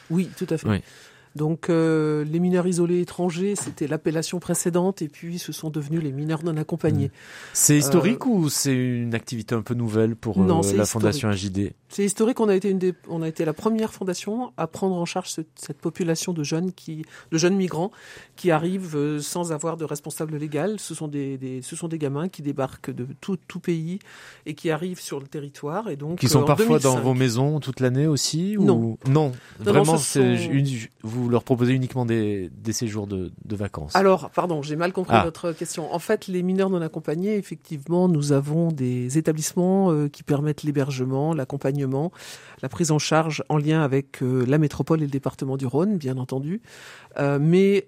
Oui, 0.09 0.29
tout 0.38 0.48
à 0.50 0.57
fait. 0.57 0.67
Oui. 0.67 0.81
Donc 1.39 1.69
euh, 1.69 2.25
les 2.25 2.39
mineurs 2.41 2.67
isolés 2.67 3.00
étrangers, 3.00 3.55
c'était 3.55 3.88
l'appellation 3.88 4.39
précédente, 4.41 5.01
et 5.01 5.08
puis 5.08 5.39
ce 5.39 5.53
sont 5.53 5.69
devenus 5.69 6.03
les 6.03 6.12
mineurs 6.12 6.43
non 6.43 6.58
accompagnés. 6.58 7.12
C'est 7.53 7.77
historique 7.77 8.25
ou 8.25 8.50
c'est 8.50 8.75
une 8.75 9.15
activité 9.15 9.55
un 9.55 9.62
peu 9.62 9.74
nouvelle 9.74 10.17
pour 10.17 10.38
euh, 10.41 10.46
Non, 10.46 10.60
la 10.75 10.86
Fondation 10.86 11.29
AJD 11.29 11.72
C'est 11.88 12.03
historique, 12.03 12.41
on 12.41 12.50
a 12.50 12.55
été 12.55 12.69
une 12.69 12.77
des, 12.77 12.93
on 13.08 13.22
a 13.22 13.27
été 13.29 13.46
la 13.46 13.53
première 13.53 13.93
fondation 13.93 14.51
à 14.58 14.67
prendre 14.67 14.96
en 14.98 15.05
charge 15.05 15.29
ce- 15.29 15.41
cette 15.55 15.77
population 15.77 16.34
de 16.34 16.43
jeunes 16.43 16.74
qui, 16.74 17.05
de 17.31 17.38
jeunes 17.38 17.55
migrants 17.55 17.91
qui 18.36 18.51
arrivent 18.51 18.98
euh, 18.98 19.19
sans 19.22 19.53
avoir 19.53 19.77
de 19.77 19.86
responsable 19.86 20.36
légal. 20.36 20.75
Ce 20.77 20.93
sont 20.93 21.08
des, 21.08 21.38
des- 21.38 21.62
ce 21.62 21.77
sont 21.77 21.88
des 21.88 21.98
gamins 22.00 22.27
qui 22.27 22.41
débarquent 22.41 22.91
de 22.91 23.08
tout, 23.22 23.38
tout 23.48 23.62
pays 23.62 24.00
et 24.46 24.55
qui 24.55 24.72
arrivent 24.72 25.00
sur 25.00 25.22
le 25.22 25.27
territoire 25.27 25.89
et 25.89 25.96
donc 25.96 26.19
Qui 26.19 26.27
sont 26.27 26.41
euh, 26.41 26.46
parfois 26.46 26.79
dans 26.79 26.96
2005. 26.96 27.01
vos 27.01 27.13
maisons 27.13 27.60
toute 27.62 27.79
l'année 27.79 28.08
aussi 28.08 28.58
ou... 28.58 28.65
Non. 28.65 28.79
Non, 28.79 28.98
non, 29.10 29.31
vraiment, 29.60 29.98
ce 29.98 30.03
c'est 30.05 30.38
sont- 30.38 30.51
une- 30.51 30.67
vous 31.03 31.28
leur 31.29 31.43
proposez 31.43 31.74
uniquement 31.74 32.05
des, 32.05 32.50
des 32.55 32.74
séjours 32.74 33.07
de, 33.07 33.31
de 33.45 33.55
vacances. 33.55 33.95
Alors, 33.95 34.29
pardon, 34.31 34.62
j'ai 34.62 34.75
mal 34.75 34.91
compris 34.93 35.15
Ah. 35.15 35.24
votre 35.24 35.51
question. 35.51 35.93
En 35.93 36.00
fait, 36.00 36.27
les 36.27 36.43
mineurs 36.43 36.69
non 36.69 36.81
accompagnés, 36.81 37.36
effectivement, 37.38 38.07
nous 38.07 38.31
avons 38.31 38.71
des 38.71 39.17
établissements 39.17 39.91
euh, 39.91 40.07
qui 40.07 40.24
permettent 40.24 40.63
l'hébergement, 40.63 41.33
l'accompagnement, 41.33 42.12
la 42.62 42.69
prise 42.69 42.91
en 42.91 43.00
charge 43.00 43.43
en 43.50 43.57
lien 43.57 43.81
avec 43.81 44.21
euh, 44.21 44.45
la 44.48 44.57
métropole 44.57 45.00
et 45.00 45.05
le 45.05 45.12
département 45.12 45.57
du 45.57 45.65
Rhône, 45.65 45.98
bien 45.98 46.17
entendu. 46.17 46.62
Euh, 47.17 47.39
mais 47.41 47.86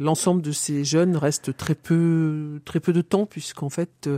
l'ensemble 0.00 0.42
de 0.42 0.52
ces 0.52 0.84
jeunes 0.84 1.16
reste 1.16 1.56
très 1.56 1.74
peu, 1.74 2.60
très 2.64 2.80
peu 2.80 2.92
de 2.92 3.00
temps, 3.02 3.26
puisqu'en 3.26 3.70
fait, 3.70 4.08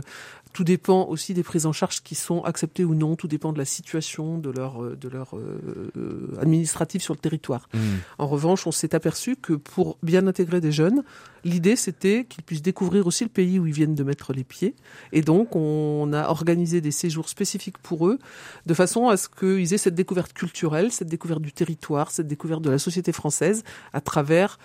tout 0.57 0.63
dépend 0.63 1.05
aussi 1.05 1.35
des 1.35 1.43
prises 1.43 1.67
en 1.67 1.71
charge 1.71 2.01
qui 2.01 2.15
sont 2.15 2.41
acceptées 2.41 2.83
ou 2.83 2.95
non. 2.95 3.15
Tout 3.15 3.27
dépend 3.27 3.53
de 3.53 3.59
la 3.59 3.65
situation 3.65 4.39
de 4.39 4.49
leur, 4.49 4.83
euh, 4.83 4.95
de 4.95 5.07
leur 5.07 5.37
euh, 5.37 5.91
euh, 5.95 6.33
administratif 6.41 7.03
sur 7.03 7.13
le 7.13 7.19
territoire. 7.19 7.69
Hmm. 7.75 7.97
En 8.17 8.25
revanche, 8.25 8.65
on 8.65 8.71
s'est 8.71 8.95
aperçu 8.95 9.35
que 9.35 9.53
pour 9.53 9.99
bien 10.01 10.25
intégrer 10.25 10.59
des 10.59 10.71
jeunes, 10.71 11.03
l'idée 11.43 11.75
c'était 11.75 12.25
qu'ils 12.25 12.43
puissent 12.43 12.63
découvrir 12.63 13.05
aussi 13.05 13.23
le 13.23 13.29
pays 13.29 13.59
où 13.59 13.67
ils 13.67 13.73
viennent 13.73 13.93
de 13.93 14.03
mettre 14.03 14.33
les 14.33 14.43
pieds. 14.43 14.73
Et 15.11 15.21
donc, 15.21 15.55
on 15.55 16.11
a 16.11 16.27
organisé 16.27 16.81
des 16.81 16.89
séjours 16.89 17.29
spécifiques 17.29 17.77
pour 17.77 18.07
eux, 18.07 18.17
de 18.65 18.73
façon 18.73 19.09
à 19.09 19.15
ce 19.15 19.29
qu'ils 19.29 19.75
aient 19.75 19.77
cette 19.77 19.93
découverte 19.93 20.33
culturelle, 20.33 20.91
cette 20.91 21.07
découverte 21.07 21.43
du 21.43 21.53
territoire, 21.53 22.09
cette 22.09 22.27
découverte 22.27 22.63
de 22.63 22.71
la 22.71 22.79
société 22.79 23.11
française 23.11 23.63
à 23.93 24.01
travers 24.01 24.57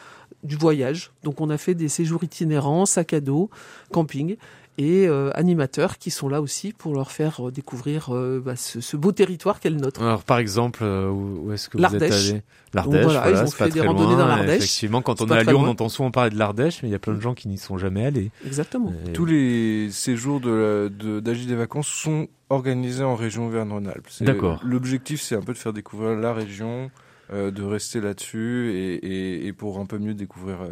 du 0.42 0.56
voyage. 0.56 1.12
Donc, 1.22 1.42
on 1.42 1.50
a 1.50 1.58
fait 1.58 1.74
des 1.74 1.90
séjours 1.90 2.24
itinérants, 2.24 2.86
sac 2.86 3.12
à 3.12 3.20
dos, 3.20 3.50
camping 3.90 4.38
et 4.78 5.06
euh, 5.06 5.30
animateurs 5.34 5.98
qui 5.98 6.10
sont 6.10 6.28
là 6.28 6.40
aussi 6.40 6.72
pour 6.72 6.94
leur 6.94 7.10
faire 7.10 7.48
euh, 7.48 7.50
découvrir 7.50 8.14
euh, 8.14 8.40
bah, 8.44 8.56
ce, 8.56 8.80
ce 8.80 8.96
beau 8.96 9.12
territoire 9.12 9.60
qu'est 9.60 9.68
le 9.70 9.76
nôtre. 9.76 10.02
Alors, 10.02 10.22
par 10.22 10.38
exemple, 10.38 10.80
euh, 10.82 11.10
où, 11.10 11.52
est-ce 11.52 11.68
que 11.68 11.76
vous 11.76 11.84
êtes 11.84 11.92
L'Ardèche. 11.92 12.30
allé? 12.30 12.42
L'Ardèche, 12.72 13.04
voilà, 13.04 13.20
voilà, 13.20 13.40
ils 13.40 13.42
ont 13.44 13.50
fait 13.50 13.68
des 13.68 13.80
randonnées 13.82 14.14
loin. 14.14 14.18
dans 14.18 14.26
l'Ardèche. 14.28 14.56
Effectivement, 14.56 15.02
quand 15.02 15.20
on 15.20 15.26
est 15.28 15.32
à 15.36 15.42
Lyon, 15.42 15.60
on 15.62 15.68
entend 15.68 15.90
souvent 15.90 16.10
parler 16.10 16.30
de 16.30 16.38
l'Ardèche, 16.38 16.82
mais 16.82 16.88
il 16.88 16.92
y 16.92 16.94
a 16.94 16.98
plein 16.98 17.12
de 17.12 17.20
gens 17.20 17.34
qui 17.34 17.48
n'y 17.48 17.58
sont 17.58 17.76
jamais 17.76 18.06
allés. 18.06 18.30
Exactement. 18.46 18.92
Et- 19.06 19.12
Tous 19.12 19.26
les 19.26 19.90
séjours 19.90 20.40
de, 20.40 20.90
des 21.20 21.54
vacances 21.54 21.88
sont 21.88 22.28
organisés 22.48 23.04
en 23.04 23.14
région 23.14 23.46
Auvergne-Rhône-Alpes. 23.48 24.08
D'accord. 24.22 24.60
L'objectif, 24.64 25.20
c'est 25.20 25.34
un 25.36 25.42
peu 25.42 25.52
de 25.52 25.58
faire 25.58 25.72
découvrir 25.74 26.16
la 26.16 26.32
région, 26.32 26.90
euh, 27.32 27.50
de 27.50 27.62
rester 27.62 28.00
là-dessus 28.00 28.72
et, 28.74 28.94
et, 28.94 29.46
et 29.46 29.52
pour 29.52 29.78
un 29.78 29.86
peu 29.86 29.98
mieux 29.98 30.12
découvrir 30.14 30.58
euh, 30.62 30.68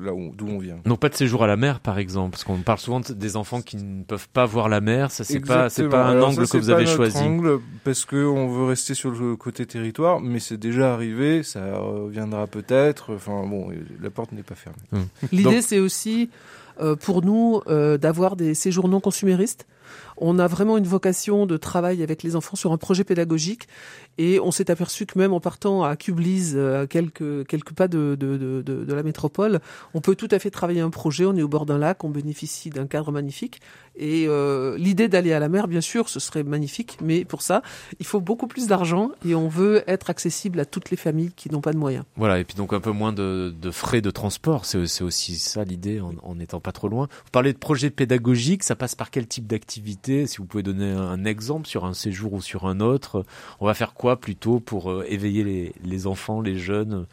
là 0.00 0.14
où 0.14 0.32
d'où 0.34 0.46
on 0.46 0.58
vient. 0.58 0.78
Non, 0.86 0.96
pas 0.96 1.08
de 1.08 1.14
séjour 1.14 1.42
à 1.44 1.46
la 1.46 1.56
mer, 1.56 1.80
par 1.80 1.98
exemple, 1.98 2.30
parce 2.32 2.44
qu'on 2.44 2.58
parle 2.58 2.78
souvent 2.78 3.00
de- 3.00 3.12
des 3.12 3.36
enfants 3.36 3.60
qui 3.60 3.76
ne 3.76 4.02
peuvent 4.04 4.28
pas 4.30 4.46
voir 4.46 4.68
la 4.68 4.80
mer. 4.80 5.10
Ça, 5.10 5.24
c'est 5.24 5.40
pas, 5.40 5.68
c'est 5.68 5.88
pas 5.88 6.06
un 6.06 6.10
Alors 6.12 6.28
angle 6.30 6.46
ça, 6.46 6.56
que 6.58 6.62
vous 6.62 6.68
pas 6.70 6.74
avez 6.76 6.84
notre 6.84 6.96
choisi. 6.96 7.18
angle 7.18 7.60
parce 7.82 8.04
que 8.04 8.24
on 8.24 8.48
veut 8.48 8.64
rester 8.66 8.94
sur 8.94 9.10
le 9.10 9.36
côté 9.36 9.66
territoire, 9.66 10.20
mais 10.20 10.38
c'est 10.38 10.56
déjà 10.56 10.94
arrivé, 10.94 11.42
ça 11.42 11.76
reviendra 11.78 12.46
peut-être. 12.46 13.14
Enfin 13.14 13.44
bon, 13.46 13.70
la 14.00 14.10
porte 14.10 14.32
n'est 14.32 14.42
pas 14.42 14.54
fermée. 14.54 15.06
L'idée, 15.32 15.44
Donc- 15.56 15.62
c'est 15.62 15.80
aussi 15.80 16.30
euh, 16.80 16.96
pour 16.96 17.22
nous 17.22 17.60
euh, 17.68 17.98
d'avoir 17.98 18.36
des 18.36 18.54
séjours 18.54 18.88
non 18.88 19.00
consuméristes. 19.00 19.66
On 20.16 20.38
a 20.38 20.46
vraiment 20.46 20.76
une 20.78 20.86
vocation 20.86 21.46
de 21.46 21.56
travail 21.56 22.02
avec 22.02 22.22
les 22.22 22.36
enfants 22.36 22.56
sur 22.56 22.72
un 22.72 22.78
projet 22.78 23.04
pédagogique 23.04 23.68
et 24.18 24.38
on 24.40 24.50
s'est 24.50 24.70
aperçu 24.70 25.06
que 25.06 25.18
même 25.18 25.32
en 25.32 25.40
partant 25.40 25.82
à 25.82 25.96
Cublise, 25.96 26.54
euh, 26.56 26.82
à 26.82 26.86
quelques, 26.86 27.44
pas 27.74 27.88
de, 27.88 28.16
la 28.88 29.02
métropole, 29.02 29.60
on 29.92 30.00
peut 30.00 30.14
tout 30.14 30.28
à 30.30 30.38
fait 30.38 30.50
travailler 30.50 30.80
un 30.80 30.90
projet. 30.90 31.24
On 31.26 31.36
est 31.36 31.42
au 31.42 31.48
bord 31.48 31.66
d'un 31.66 31.78
lac, 31.78 32.04
on 32.04 32.10
bénéficie 32.10 32.70
d'un 32.70 32.86
cadre 32.86 33.10
magnifique. 33.10 33.60
Et 33.96 34.26
euh, 34.28 34.76
l'idée 34.76 35.08
d'aller 35.08 35.32
à 35.32 35.38
la 35.38 35.48
mer, 35.48 35.68
bien 35.68 35.80
sûr, 35.80 36.08
ce 36.08 36.20
serait 36.20 36.42
magnifique, 36.42 36.98
mais 37.00 37.24
pour 37.24 37.42
ça, 37.42 37.62
il 38.00 38.06
faut 38.06 38.20
beaucoup 38.20 38.46
plus 38.46 38.66
d'argent 38.66 39.10
et 39.24 39.34
on 39.34 39.48
veut 39.48 39.82
être 39.86 40.10
accessible 40.10 40.58
à 40.60 40.64
toutes 40.64 40.90
les 40.90 40.96
familles 40.96 41.32
qui 41.34 41.50
n'ont 41.50 41.60
pas 41.60 41.72
de 41.72 41.78
moyens. 41.78 42.04
Voilà, 42.16 42.38
et 42.38 42.44
puis 42.44 42.56
donc 42.56 42.72
un 42.72 42.80
peu 42.80 42.90
moins 42.90 43.12
de, 43.12 43.54
de 43.56 43.70
frais 43.70 44.00
de 44.00 44.10
transport. 44.10 44.64
C'est 44.64 45.02
aussi 45.02 45.36
ça 45.36 45.64
l'idée 45.64 46.00
en, 46.00 46.12
en 46.22 46.38
étant 46.38 46.60
pas 46.60 46.72
trop 46.72 46.88
loin. 46.88 47.08
Vous 47.24 47.30
parlez 47.30 47.52
de 47.52 47.58
projet 47.58 47.90
pédagogique, 47.90 48.62
ça 48.62 48.76
passe 48.76 48.94
par 48.94 49.10
quel 49.10 49.26
type 49.26 49.46
d'activité? 49.46 50.03
Si 50.04 50.36
vous 50.36 50.44
pouvez 50.44 50.62
donner 50.62 50.90
un, 50.90 51.24
exemple 51.24 51.66
sur 51.66 51.86
un 51.86 51.94
séjour 51.94 52.34
ou 52.34 52.42
sur 52.42 52.66
un 52.66 52.80
autre, 52.80 53.24
on 53.60 53.66
va 53.66 53.72
faire 53.72 53.94
quoi 53.94 54.20
plutôt 54.20 54.60
pour 54.60 54.90
euh, 54.90 55.04
éveiller 55.08 55.72
les 55.82 56.06
enfants, 56.06 56.42
les 56.42 56.58
jeunes 56.58 57.06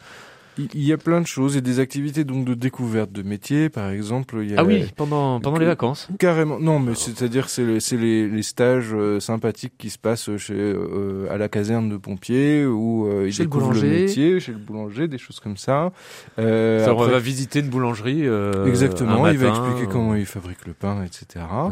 Il 0.58 0.82
y 0.84 0.92
a 0.92 0.98
plein 0.98 1.20
de 1.20 1.26
choses 1.26 1.56
et 1.56 1.60
des 1.62 1.78
activités 1.80 2.24
donc 2.24 2.44
de 2.44 2.54
découverte 2.54 3.10
de 3.12 3.22
métiers, 3.22 3.68
par 3.70 3.88
exemple. 3.90 4.40
Il 4.42 4.50
y 4.50 4.54
a 4.54 4.60
Ah 4.60 4.64
oui, 4.64 4.84
pendant 4.96 5.40
pendant 5.40 5.56
les 5.58 5.64
vacances. 5.66 6.08
Carrément. 6.18 6.58
Non, 6.60 6.78
mais 6.78 6.94
c'est-à-dire 6.94 7.48
c'est 7.48 7.64
les, 7.64 7.80
c'est 7.80 7.96
les, 7.96 8.28
les 8.28 8.42
stages 8.42 8.90
euh, 8.92 9.18
sympathiques 9.18 9.72
qui 9.78 9.88
se 9.88 9.98
passent 9.98 10.36
chez 10.36 10.52
euh, 10.54 11.26
à 11.30 11.38
la 11.38 11.48
caserne 11.48 11.88
de 11.88 11.96
pompiers 11.96 12.66
où 12.66 13.06
euh, 13.06 13.24
ils 13.26 13.32
Chez 13.32 13.44
le 13.44 13.48
découvrent 13.48 13.72
le, 13.72 13.80
métier, 13.82 14.40
chez 14.40 14.52
le 14.52 14.58
boulanger, 14.58 15.08
des 15.08 15.18
choses 15.18 15.40
comme 15.40 15.56
ça. 15.56 15.90
Euh, 16.38 16.84
Ça, 16.84 16.94
on 16.94 17.00
après- 17.00 17.12
va 17.12 17.18
visiter 17.18 17.60
une 17.60 17.68
boulangerie. 17.68 18.26
euh, 18.26 18.66
Exactement. 18.66 19.24
un 19.24 19.32
il 19.32 19.38
va 19.38 19.48
expliquer 19.48 19.86
comment 19.90 20.14
il 20.14 20.26
fabrique 20.26 20.66
le 20.66 20.74
pain, 20.74 21.02
etc. 21.04 21.44
hein. 21.50 21.70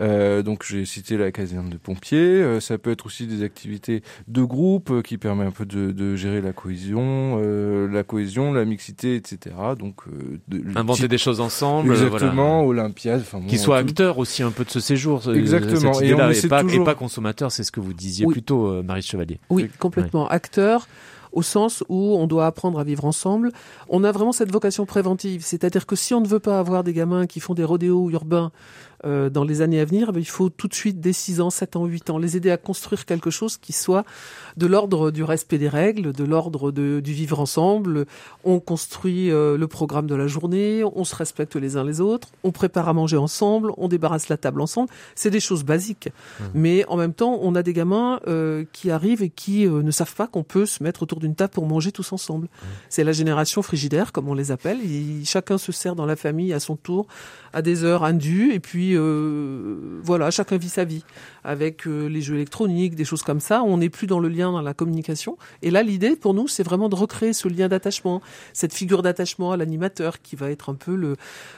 Euh, 0.00 0.42
donc 0.42 0.64
j'ai 0.66 0.84
cité 0.86 1.16
la 1.18 1.30
caserne 1.32 1.68
de 1.68 1.76
pompiers. 1.76 2.18
Euh, 2.42 2.60
ça 2.60 2.78
peut 2.78 2.90
être 2.90 3.04
aussi 3.06 3.26
des 3.26 3.42
activités 3.42 4.02
de 4.28 4.42
groupe 4.42 5.02
qui 5.02 5.18
permet 5.18 5.44
un 5.44 5.50
peu 5.50 5.66
de, 5.66 5.92
de 5.92 6.16
gérer 6.16 6.40
la 6.40 6.52
cohésion, 6.52 7.40
euh, 7.44 7.88
la 7.92 8.02
cohésion, 8.02 8.21
la 8.52 8.64
mixité, 8.64 9.16
etc. 9.16 9.54
Donc 9.78 9.96
euh, 10.06 10.38
de, 10.48 10.62
Inventer 10.76 11.02
type- 11.02 11.10
des 11.10 11.18
choses 11.18 11.40
ensemble. 11.40 11.92
exactement, 11.92 12.64
voilà. 12.64 12.82
Olympiade. 12.82 13.20
Enfin, 13.20 13.38
bon, 13.40 13.46
Qui 13.46 13.58
soit 13.58 13.82
tout- 13.82 13.88
acteur 13.88 14.18
aussi 14.18 14.42
un 14.42 14.50
peu 14.50 14.64
de 14.64 14.70
ce 14.70 14.80
séjour. 14.80 15.22
Exactement. 15.34 15.92
Cette 15.94 16.08
Et 16.08 16.14
on 16.14 16.18
pas, 16.48 16.60
et 16.60 16.62
toujours- 16.64 16.84
pas 16.84 16.94
consommateur, 16.94 17.50
c'est 17.52 17.64
ce 17.64 17.72
que 17.72 17.80
vous 17.80 17.92
disiez 17.92 18.26
Oui. 18.26 18.32
plus 18.34 18.42
tôt, 18.42 18.66
euh, 18.68 18.82
Marie 18.82 19.02
Chevalier. 19.02 19.40
Oui, 19.50 19.68
complètement. 19.78 20.28
Acteur, 20.28 20.86
au 21.32 21.40
sens 21.42 21.82
où 21.88 22.16
on 22.18 22.26
doit 22.26 22.44
apprendre 22.46 22.78
à 22.78 22.84
vivre 22.84 23.04
ensemble. 23.06 23.52
On 23.88 24.04
a 24.04 24.12
vraiment 24.12 24.32
cette 24.32 24.52
vocation 24.52 24.84
préventive. 24.84 25.42
C'est-à-dire 25.42 25.86
que 25.86 25.96
si 25.96 26.12
on 26.12 26.20
ne 26.20 26.26
veut 26.28 26.40
pas 26.40 26.58
avoir 26.58 26.84
des 26.84 26.92
gamins 26.92 27.26
qui 27.26 27.40
font 27.40 27.54
des 27.54 27.64
rodéos 27.64 28.10
urbains 28.10 28.52
euh, 29.04 29.30
dans 29.30 29.44
les 29.44 29.62
années 29.62 29.80
à 29.80 29.84
venir, 29.84 30.08
eh 30.08 30.12
bien, 30.12 30.20
il 30.20 30.28
faut 30.28 30.48
tout 30.48 30.68
de 30.68 30.74
suite, 30.74 31.00
dès 31.00 31.12
6 31.12 31.40
ans, 31.40 31.50
7 31.50 31.76
ans, 31.76 31.86
8 31.86 32.10
ans, 32.10 32.18
les 32.18 32.36
aider 32.36 32.50
à 32.50 32.56
construire 32.56 33.04
quelque 33.04 33.30
chose 33.30 33.56
qui 33.56 33.72
soit 33.72 34.04
de 34.56 34.66
l'ordre 34.66 35.10
du 35.10 35.24
respect 35.24 35.58
des 35.58 35.68
règles, 35.68 36.12
de 36.12 36.24
l'ordre 36.24 36.70
du 36.70 37.12
vivre 37.12 37.40
ensemble. 37.40 38.06
On 38.44 38.60
construit 38.60 39.30
euh, 39.30 39.56
le 39.56 39.66
programme 39.66 40.06
de 40.06 40.14
la 40.14 40.26
journée, 40.26 40.82
on 40.84 41.04
se 41.04 41.14
respecte 41.14 41.56
les 41.56 41.76
uns 41.76 41.84
les 41.84 42.00
autres, 42.00 42.28
on 42.44 42.52
prépare 42.52 42.88
à 42.88 42.92
manger 42.92 43.16
ensemble, 43.16 43.72
on 43.76 43.88
débarrasse 43.88 44.28
la 44.28 44.36
table 44.36 44.60
ensemble. 44.60 44.88
C'est 45.14 45.30
des 45.30 45.40
choses 45.40 45.64
basiques. 45.64 46.08
Mais 46.54 46.84
en 46.86 46.96
même 46.96 47.14
temps, 47.14 47.38
on 47.42 47.54
a 47.54 47.62
des 47.62 47.72
gamins 47.72 48.20
euh, 48.26 48.64
qui 48.72 48.90
arrivent 48.90 49.22
et 49.22 49.30
qui 49.30 49.66
euh, 49.66 49.82
ne 49.82 49.90
savent 49.90 50.14
pas 50.14 50.26
qu'on 50.26 50.42
peut 50.42 50.66
se 50.66 50.82
mettre 50.82 51.02
autour 51.02 51.20
d'une 51.20 51.34
table 51.34 51.52
pour 51.52 51.66
manger 51.66 51.92
tous 51.92 52.12
ensemble. 52.12 52.48
C'est 52.88 53.04
la 53.04 53.12
génération 53.12 53.62
frigidaire, 53.62 54.12
comme 54.12 54.28
on 54.28 54.34
les 54.34 54.50
appelle. 54.50 54.78
Chacun 55.24 55.58
se 55.58 55.72
sert 55.72 55.94
dans 55.94 56.06
la 56.06 56.16
famille 56.16 56.52
à 56.52 56.60
son 56.60 56.76
tour, 56.76 57.06
à 57.52 57.62
des 57.62 57.84
heures 57.84 58.04
indues, 58.04 58.52
et 58.52 58.60
puis 58.60 58.96
euh, 58.96 60.00
voilà, 60.02 60.30
chacun 60.30 60.56
vit 60.56 60.68
sa 60.68 60.84
vie 60.84 61.04
avec 61.44 61.86
euh, 61.86 62.06
les 62.08 62.22
jeux 62.22 62.36
électroniques, 62.36 62.94
des 62.94 63.04
choses 63.04 63.22
comme 63.22 63.40
ça. 63.40 63.62
On 63.62 63.78
n'est 63.78 63.90
plus 63.90 64.06
dans 64.06 64.20
le 64.20 64.28
lien, 64.28 64.52
dans 64.52 64.62
la 64.62 64.74
communication. 64.74 65.36
Et 65.60 65.70
là, 65.70 65.82
l'idée 65.82 66.16
pour 66.16 66.34
nous, 66.34 66.48
c'est 66.48 66.62
vraiment 66.62 66.88
de 66.88 66.94
recréer 66.94 67.32
ce 67.32 67.48
lien 67.48 67.68
d'attachement, 67.68 68.22
cette 68.52 68.72
figure 68.72 69.02
d'attachement 69.02 69.52
à 69.52 69.56
l'animateur 69.56 70.22
qui 70.22 70.36
va 70.36 70.50
être 70.50 70.70
un 70.70 70.74
peu 70.74 70.94
le 70.94 71.16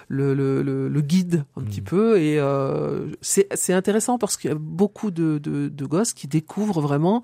le, 0.08 0.34
le, 0.34 0.62
le, 0.62 0.88
le 0.88 1.00
guide 1.00 1.44
un 1.56 1.62
petit 1.62 1.82
peu. 1.82 2.18
Et 2.18 2.38
euh, 2.38 3.06
c'est 3.20 3.46
c'est 3.54 3.72
intéressant 3.72 4.18
parce 4.18 4.36
qu'il 4.36 4.50
y 4.50 4.54
a 4.54 4.58
beaucoup 4.58 5.10
de, 5.10 5.38
de, 5.38 5.68
de 5.68 5.86
gosses 5.86 6.12
qui 6.12 6.26
découvrent 6.26 6.80
vraiment 6.80 7.22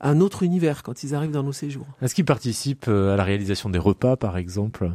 un 0.00 0.20
autre 0.20 0.42
univers 0.42 0.82
quand 0.82 1.02
ils 1.02 1.14
arrivent 1.14 1.30
dans 1.30 1.42
nos 1.42 1.52
séjours. 1.52 1.86
Est-ce 2.02 2.14
qu'ils 2.14 2.24
participent 2.24 2.86
euh, 2.88 3.14
à 3.14 3.16
la 3.16 3.24
réalisation 3.24 3.70
des 3.70 3.78
repas, 3.78 4.16
par 4.16 4.36
exemple? 4.36 4.90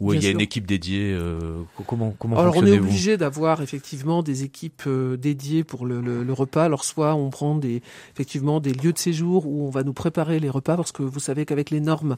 Ou 0.00 0.12
il 0.12 0.16
y 0.16 0.26
a 0.26 0.28
sûr. 0.28 0.30
une 0.32 0.40
équipe 0.42 0.66
dédiée 0.66 1.12
euh, 1.14 1.62
Comment, 1.86 2.14
comment 2.18 2.38
Alors 2.38 2.56
on 2.56 2.66
est 2.66 2.78
obligé 2.78 3.16
d'avoir 3.16 3.62
effectivement 3.62 4.22
des 4.22 4.44
équipes 4.44 4.82
euh, 4.86 5.16
dédiées 5.16 5.64
pour 5.64 5.86
le, 5.86 6.00
le, 6.00 6.22
le 6.22 6.32
repas. 6.32 6.64
Alors 6.64 6.84
soit 6.84 7.14
on 7.14 7.30
prend 7.30 7.54
des 7.56 7.80
effectivement 8.14 8.60
des 8.60 8.72
lieux 8.74 8.92
de 8.92 8.98
séjour 8.98 9.46
où 9.46 9.66
on 9.66 9.70
va 9.70 9.82
nous 9.84 9.94
préparer 9.94 10.38
les 10.38 10.50
repas 10.50 10.76
parce 10.76 10.92
que 10.92 11.02
vous 11.02 11.20
savez 11.20 11.46
qu'avec 11.46 11.70
les 11.70 11.80
normes 11.80 12.16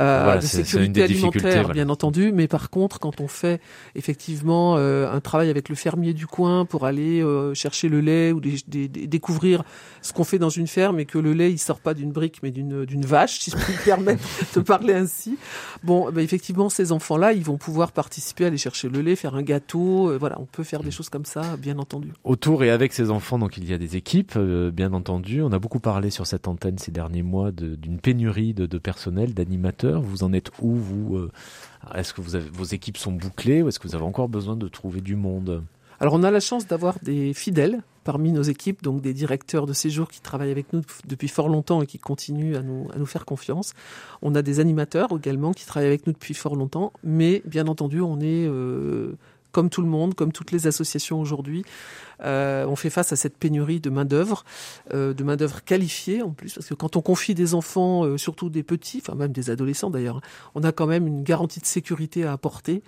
euh, 0.00 0.20
Voilà, 0.24 0.40
de 0.40 0.46
sécurité 0.46 1.02
alimentaire, 1.02 1.62
voilà. 1.64 1.74
bien 1.74 1.88
entendu, 1.90 2.32
mais 2.32 2.48
par 2.48 2.70
contre 2.70 2.98
quand 2.98 3.20
on 3.20 3.28
fait 3.28 3.60
effectivement 3.94 4.76
un 4.76 5.20
travail 5.20 5.50
avec 5.50 5.68
le 5.68 5.74
fermier 5.74 6.14
du 6.14 6.26
coin 6.26 6.64
pour 6.64 6.86
aller 6.86 7.22
chercher 7.54 7.88
le 7.88 8.00
lait 8.00 8.32
ou 8.32 8.40
des, 8.40 8.56
des- 8.66 8.88
des- 8.88 9.06
découvrir 9.06 9.62
ce 10.02 10.12
qu'on 10.12 10.24
fait 10.24 10.38
dans 10.38 10.48
une 10.48 10.66
ferme 10.66 10.98
et 11.00 11.04
que 11.06 11.18
le 11.18 11.32
lait 11.34 11.50
il 11.52 11.58
sort 11.58 11.80
pas 11.80 11.92
d'une 11.94 12.12
brique 12.12 12.38
mais 12.42 12.50
d'une 12.50 12.84
d'une 12.86 13.04
vache, 13.04 13.40
si 13.40 13.50
je 13.50 13.56
puis 13.56 13.74
me 13.74 13.78
permettre 13.84 14.22
de 14.54 14.60
parler 14.60 14.94
ainsi. 14.94 15.36
Bon, 15.82 16.10
ben 16.10 16.22
effectivement, 16.22 16.68
ces 16.70 16.92
enfants-là, 17.10 17.32
ils 17.32 17.42
vont 17.42 17.56
pouvoir 17.56 17.90
participer, 17.90 18.44
aller 18.44 18.56
chercher 18.56 18.88
le 18.88 19.00
lait, 19.00 19.16
faire 19.16 19.34
un 19.34 19.42
gâteau. 19.42 20.10
euh, 20.10 20.16
voilà, 20.18 20.40
on 20.40 20.44
peut 20.44 20.62
faire 20.62 20.82
des 20.82 20.90
choses 20.90 21.08
comme 21.08 21.24
ça, 21.24 21.56
bien 21.56 21.78
entendu. 21.78 22.12
Autour 22.22 22.62
et 22.62 22.70
avec 22.70 22.92
ces 22.92 23.10
enfants, 23.10 23.38
donc 23.38 23.56
il 23.56 23.68
y 23.68 23.74
a 23.74 23.78
des 23.78 23.96
équipes, 23.96 24.34
euh, 24.36 24.70
bien 24.70 24.92
entendu. 24.92 25.42
On 25.42 25.52
a 25.52 25.58
beaucoup 25.58 25.80
parlé 25.80 26.10
sur 26.10 26.26
cette 26.26 26.46
antenne 26.46 26.78
ces 26.78 26.92
derniers 26.92 27.22
mois 27.22 27.50
d'une 27.50 27.98
pénurie 27.98 28.54
de, 28.54 28.66
de 28.66 28.78
personnel, 28.78 29.34
d'animateurs. 29.34 30.00
Vous 30.02 30.22
en 30.22 30.32
êtes 30.32 30.50
où 30.60 30.76
vous 30.76 31.16
euh, 31.16 31.30
Est-ce 31.94 32.14
que 32.14 32.20
vous 32.20 32.36
avez, 32.36 32.48
vos 32.48 32.64
équipes 32.64 32.96
sont 32.96 33.12
bouclées 33.12 33.62
ou 33.62 33.68
est-ce 33.68 33.80
que 33.80 33.88
vous 33.88 33.94
avez 33.96 34.04
encore 34.04 34.28
besoin 34.28 34.56
de 34.56 34.68
trouver 34.68 35.00
du 35.00 35.16
monde? 35.16 35.64
Alors, 35.98 36.14
on 36.14 36.22
a 36.22 36.30
la 36.30 36.40
chance 36.40 36.66
d'avoir 36.66 36.94
des 37.02 37.34
fidèles 37.34 37.82
parmi 38.04 38.32
nos 38.32 38.42
équipes, 38.42 38.82
donc 38.82 39.00
des 39.00 39.12
directeurs 39.12 39.66
de 39.66 39.72
séjour 39.72 40.08
qui 40.08 40.20
travaillent 40.20 40.50
avec 40.50 40.72
nous 40.72 40.82
depuis 41.06 41.28
fort 41.28 41.48
longtemps 41.48 41.82
et 41.82 41.86
qui 41.86 41.98
continuent 41.98 42.56
à 42.56 42.62
nous, 42.62 43.06
faire 43.06 43.24
confiance. 43.24 43.74
On 44.22 44.34
a 44.34 44.42
des 44.42 44.60
animateurs 44.60 45.08
également 45.16 45.52
qui 45.52 45.66
travaillent 45.66 45.88
avec 45.88 46.06
nous 46.06 46.12
depuis 46.12 46.34
fort 46.34 46.56
longtemps, 46.56 46.92
mais 47.04 47.42
bien 47.44 47.66
entendu, 47.66 48.00
on 48.00 48.20
est 48.20 48.46
euh, 48.46 49.16
comme 49.52 49.70
tout 49.70 49.82
le 49.82 49.88
monde, 49.88 50.14
comme 50.14 50.32
toutes 50.32 50.52
les 50.52 50.66
associations 50.66 51.20
aujourd'hui. 51.20 51.64
Euh, 52.22 52.64
on 52.66 52.76
fait 52.76 52.90
face 52.90 53.12
à 53.12 53.16
cette 53.16 53.36
pénurie 53.36 53.80
de 53.80 53.90
main-d'œuvre, 53.90 54.44
euh, 54.92 55.14
de 55.14 55.24
main-d'œuvre 55.24 55.64
qualifiée 55.64 56.22
en 56.22 56.30
plus, 56.30 56.54
parce 56.54 56.66
que 56.66 56.74
quand 56.74 56.96
on 56.96 57.02
confie 57.02 57.34
des 57.34 57.54
enfants, 57.54 58.04
euh, 58.04 58.18
surtout 58.18 58.50
des 58.50 58.62
petits, 58.62 59.02
enfin 59.04 59.16
même 59.16 59.32
des 59.32 59.50
adolescents 59.50 59.90
d'ailleurs, 59.90 60.20
on 60.54 60.62
a 60.62 60.72
quand 60.72 60.86
même 60.86 61.06
une 61.06 61.22
garantie 61.22 61.60
de 61.60 61.66
sécurité 61.66 62.24
à 62.24 62.32
apporter 62.32 62.82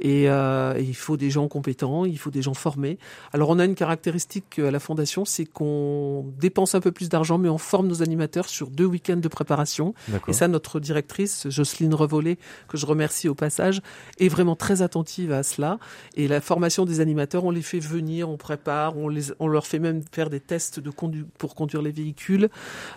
et, 0.00 0.30
euh, 0.30 0.74
et 0.76 0.82
il 0.82 0.96
faut 0.96 1.16
des 1.16 1.30
gens 1.30 1.48
compétents, 1.48 2.04
il 2.04 2.18
faut 2.18 2.30
des 2.30 2.42
gens 2.42 2.54
formés. 2.54 2.98
Alors 3.32 3.50
on 3.50 3.58
a 3.58 3.64
une 3.64 3.74
caractéristique 3.74 4.58
à 4.58 4.70
la 4.70 4.80
fondation, 4.80 5.24
c'est 5.24 5.44
qu'on 5.44 6.32
dépense 6.38 6.74
un 6.74 6.80
peu 6.80 6.92
plus 6.92 7.08
d'argent, 7.08 7.38
mais 7.38 7.48
on 7.48 7.58
forme 7.58 7.88
nos 7.88 8.02
animateurs 8.02 8.48
sur 8.48 8.70
deux 8.70 8.84
week-ends 8.84 9.16
de 9.16 9.28
préparation. 9.28 9.94
Et 10.26 10.32
ça, 10.32 10.48
notre 10.48 10.80
directrice, 10.80 11.48
Jocelyne 11.48 11.94
Revollet, 11.94 12.38
que 12.68 12.76
je 12.76 12.86
remercie 12.86 13.28
au 13.28 13.34
passage, 13.34 13.80
est 14.18 14.28
vraiment 14.28 14.56
très 14.56 14.82
attentive 14.82 15.32
à 15.32 15.42
cela. 15.42 15.78
Et 16.16 16.28
la 16.28 16.40
formation 16.40 16.84
des 16.84 17.00
animateurs, 17.00 17.44
on 17.44 17.50
les 17.50 17.62
fait 17.62 17.78
venir, 17.78 18.28
on 18.28 18.36
prépare, 18.36 18.77
on, 18.96 19.08
les, 19.08 19.32
on 19.38 19.48
leur 19.48 19.66
fait 19.66 19.78
même 19.78 20.02
faire 20.12 20.30
des 20.30 20.40
tests 20.40 20.80
de 20.80 20.90
condu 20.90 21.26
pour 21.38 21.54
conduire 21.54 21.82
les 21.82 21.92
véhicules. 21.92 22.48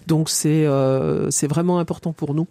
Donc 0.08 0.30
c'est 0.30 0.66
euh, 0.66 1.30
c'est 1.32 1.48
vraiment 1.48 1.80
important 1.80 2.14
pour 2.14 2.34
nous. 2.34 2.48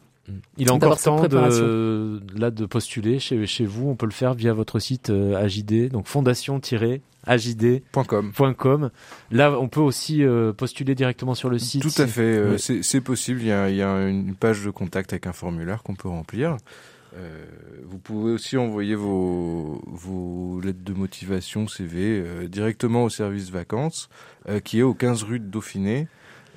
Il 0.59 0.69
est 0.69 0.71
encore 0.71 1.01
temps 1.01 1.27
de, 1.27 2.21
là 2.39 2.51
de 2.51 2.67
postuler 2.67 3.19
chez, 3.19 3.47
chez 3.47 3.65
vous. 3.65 3.89
On 3.89 3.97
peut 3.97 4.05
le 4.07 4.13
faire 4.13 4.35
via 4.35 4.53
votre 4.53 4.79
site 4.79 5.09
euh, 5.11 5.43
AJD, 5.43 5.91
donc 5.91 6.07
fondation-ajd.com. 6.07 8.33
Point 8.33 8.55
com. 8.55 8.91
Là, 9.31 9.59
on 9.59 9.69
peut 9.69 9.81
aussi 9.81 10.23
euh, 10.23 10.53
postuler 10.53 10.95
directement 10.95 11.35
sur 11.35 11.49
le 11.51 11.59
site. 11.59 11.83
Tout 11.83 12.01
à 12.01 12.07
fait, 12.07 12.23
euh, 12.23 12.57
c'est 12.59 12.85
c'est 12.85 13.01
possible. 13.01 13.41
Il 13.41 13.49
y, 13.49 13.53
a, 13.53 13.71
il 13.71 13.77
y 13.77 13.83
a 13.83 14.07
une 14.07 14.35
page 14.35 14.63
de 14.65 14.71
contact 14.71 15.13
avec 15.13 15.27
un 15.27 15.33
formulaire 15.33 15.83
qu'on 15.83 15.95
peut 15.95 16.09
remplir. 16.09 16.57
Euh, 17.17 17.45
vous 17.85 17.99
pouvez 17.99 18.33
aussi 18.33 18.57
envoyer 18.57 18.95
vos, 18.95 19.81
lettres 20.63 20.85
de 20.85 20.93
motivation 20.93 21.67
CV 21.67 22.23
euh, 22.25 22.49
directement 22.49 23.05
au 23.05 23.09
service 23.09 23.51
vacances, 23.51 24.09
euh, 24.49 24.61
qui 24.61 24.79
est 24.79 24.83
au 24.83 24.95
15 24.95 25.25
rue 25.25 25.41
de 25.41 25.47
Dauphiné, 25.47 26.09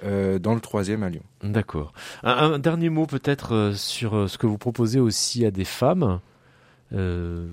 dans 0.03 0.53
le 0.53 0.59
3e 0.59 1.01
à 1.01 1.09
Lyon. 1.09 1.23
D'accord. 1.43 1.93
Un, 2.23 2.59
dernier 2.59 2.89
mot 2.89 3.05
peut-être 3.05 3.71
sur 3.73 4.29
ce 4.29 4.37
que 4.37 4.45
vous 4.45 4.57
proposez 4.57 4.99
aussi 4.99 5.45
à 5.45 5.51
des 5.51 5.63
femmes 5.63 6.19
euh, 6.93 7.47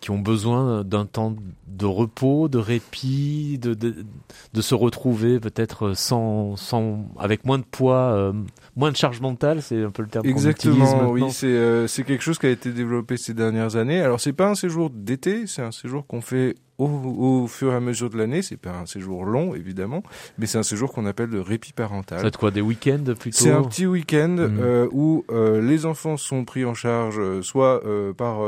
qui 0.00 0.10
ont 0.10 0.18
besoin 0.18 0.84
d'un 0.84 1.06
temps 1.06 1.34
de 1.66 1.86
repos, 1.86 2.48
de 2.48 2.58
répit, 2.58 3.58
de, 3.58 3.72
de, 3.72 4.04
de 4.52 4.60
se 4.60 4.74
retrouver 4.74 5.40
peut-être 5.40 5.94
sans, 5.94 6.56
sans, 6.56 7.06
avec 7.18 7.44
moins 7.46 7.58
de 7.58 7.64
poids, 7.64 8.12
euh, 8.12 8.32
moins 8.76 8.90
de 8.90 8.96
charge 8.96 9.20
mentale, 9.20 9.62
c'est 9.62 9.82
un 9.82 9.90
peu 9.90 10.02
le 10.02 10.08
terme 10.08 10.26
Exactement, 10.26 11.10
oui, 11.10 11.24
c'est 11.30 11.46
euh, 11.46 11.86
quelque 11.88 12.22
chose 12.22 12.38
qui 12.38 12.46
a 12.46 12.50
été 12.50 12.72
développé 12.72 13.16
ces 13.16 13.32
dernières 13.32 13.76
années. 13.76 14.00
Alors 14.00 14.20
c'est 14.20 14.34
pas 14.34 14.48
un 14.48 14.54
séjour 14.54 14.90
d'été, 14.90 15.46
c'est 15.46 15.62
un 15.62 15.72
séjour 15.72 16.06
qu'on 16.06 16.20
fait 16.20 16.54
au, 16.78 16.86
au 16.86 17.46
fur 17.46 17.72
et 17.72 17.76
à 17.76 17.80
mesure 17.80 18.10
de 18.10 18.18
l'année. 18.18 18.42
C'est 18.42 18.56
pas 18.56 18.72
un 18.72 18.86
séjour 18.86 19.24
long 19.24 19.54
évidemment, 19.54 20.02
mais 20.38 20.46
c'est 20.46 20.58
un 20.58 20.62
séjour 20.62 20.92
qu'on 20.92 21.06
appelle 21.06 21.30
le 21.30 21.40
répit 21.40 21.72
parental. 21.72 22.24
Être 22.26 22.38
quoi, 22.38 22.50
des 22.50 22.60
week-ends 22.60 23.04
plutôt? 23.18 23.38
C'est 23.38 23.50
un 23.50 23.62
petit 23.62 23.86
week-end 23.86 24.28
Mhm. 24.36 24.58
euh, 24.60 24.88
où 24.92 25.24
euh, 25.30 25.60
les 25.60 25.86
enfants 25.86 26.16
sont 26.16 26.44
pris 26.44 26.64
en 26.64 26.74
charge 26.74 27.18
euh, 27.18 27.42
soit 27.42 27.82
par 28.16 28.38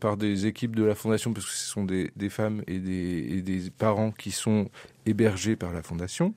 par 0.00 0.16
des 0.16 0.46
équipes 0.46 0.76
de 0.76 0.84
la 0.84 0.94
fondation 0.94 1.32
parce 1.32 1.46
que 1.46 1.52
ce 1.52 1.66
sont 1.66 1.84
des, 1.84 2.10
des 2.16 2.28
femmes 2.28 2.62
et 2.66 2.78
des, 2.78 3.26
et 3.38 3.42
des 3.42 3.70
parents 3.70 4.10
qui 4.10 4.30
sont 4.30 4.68
hébergés 5.06 5.56
par 5.56 5.72
la 5.72 5.82
fondation. 5.82 6.34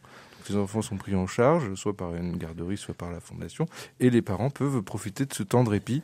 Les 0.50 0.56
enfants 0.56 0.82
sont 0.82 0.96
pris 0.96 1.14
en 1.14 1.28
charge 1.28 1.74
soit 1.76 1.96
par 1.96 2.16
une 2.16 2.38
garderie 2.38 2.78
soit 2.78 2.94
par 2.94 3.12
la 3.12 3.20
fondation 3.20 3.66
et 4.00 4.10
les 4.10 4.22
parents 4.22 4.50
peuvent 4.50 4.82
profiter 4.82 5.26
de 5.26 5.34
ce 5.34 5.44
temps 5.44 5.66
de 5.66 5.70
répit 5.70 6.02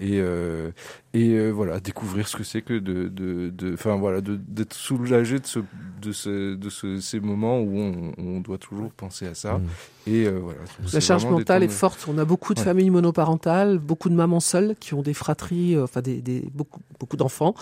et 0.00 0.20
euh, 0.20 0.70
et 1.18 1.30
euh, 1.34 1.50
voilà 1.50 1.80
découvrir 1.80 2.26
ce 2.28 2.36
que 2.36 2.44
c'est 2.44 2.62
que 2.62 2.74
de 2.74 3.08
de 3.08 3.50
de 3.50 3.74
enfin 3.74 3.96
voilà 3.96 4.20
de 4.20 4.36
d'être 4.36 4.74
soulagé 4.74 5.38
de 5.38 5.46
ce 5.46 5.60
de 6.02 6.12
ce 6.12 6.54
de 6.54 6.68
ce, 6.70 7.00
ces 7.00 7.20
moments 7.20 7.58
où 7.60 7.78
on, 7.78 8.12
on 8.18 8.40
doit 8.40 8.58
toujours 8.58 8.90
penser 8.92 9.26
à 9.26 9.34
ça 9.34 9.54
Mm. 9.58 9.62
et 10.08 10.26
euh, 10.26 10.38
voilà 10.42 10.58
La 10.92 11.00
charge 11.00 11.24
mentale 11.26 11.62
est 11.62 11.68
de- 11.68 11.72
forte. 11.72 12.06
On 12.08 12.18
a 12.18 12.24
beaucoup 12.24 12.52
de 12.54 12.58
Ouais. 12.60 12.64
familles 12.64 12.90
monoparentales, 12.90 13.78
beaucoup 13.78 14.08
de 14.08 14.14
mamans 14.14 14.40
seules 14.40 14.74
qui 14.78 14.94
ont 14.94 15.02
des 15.02 15.14
fratries, 15.14 15.74
euh, 15.74 15.84
enfin 15.84 16.02
des, 16.02 16.20
des 16.20 16.44
beaucoup 16.54 16.80
beaucoup 17.00 17.16
d'enfants 17.16 17.54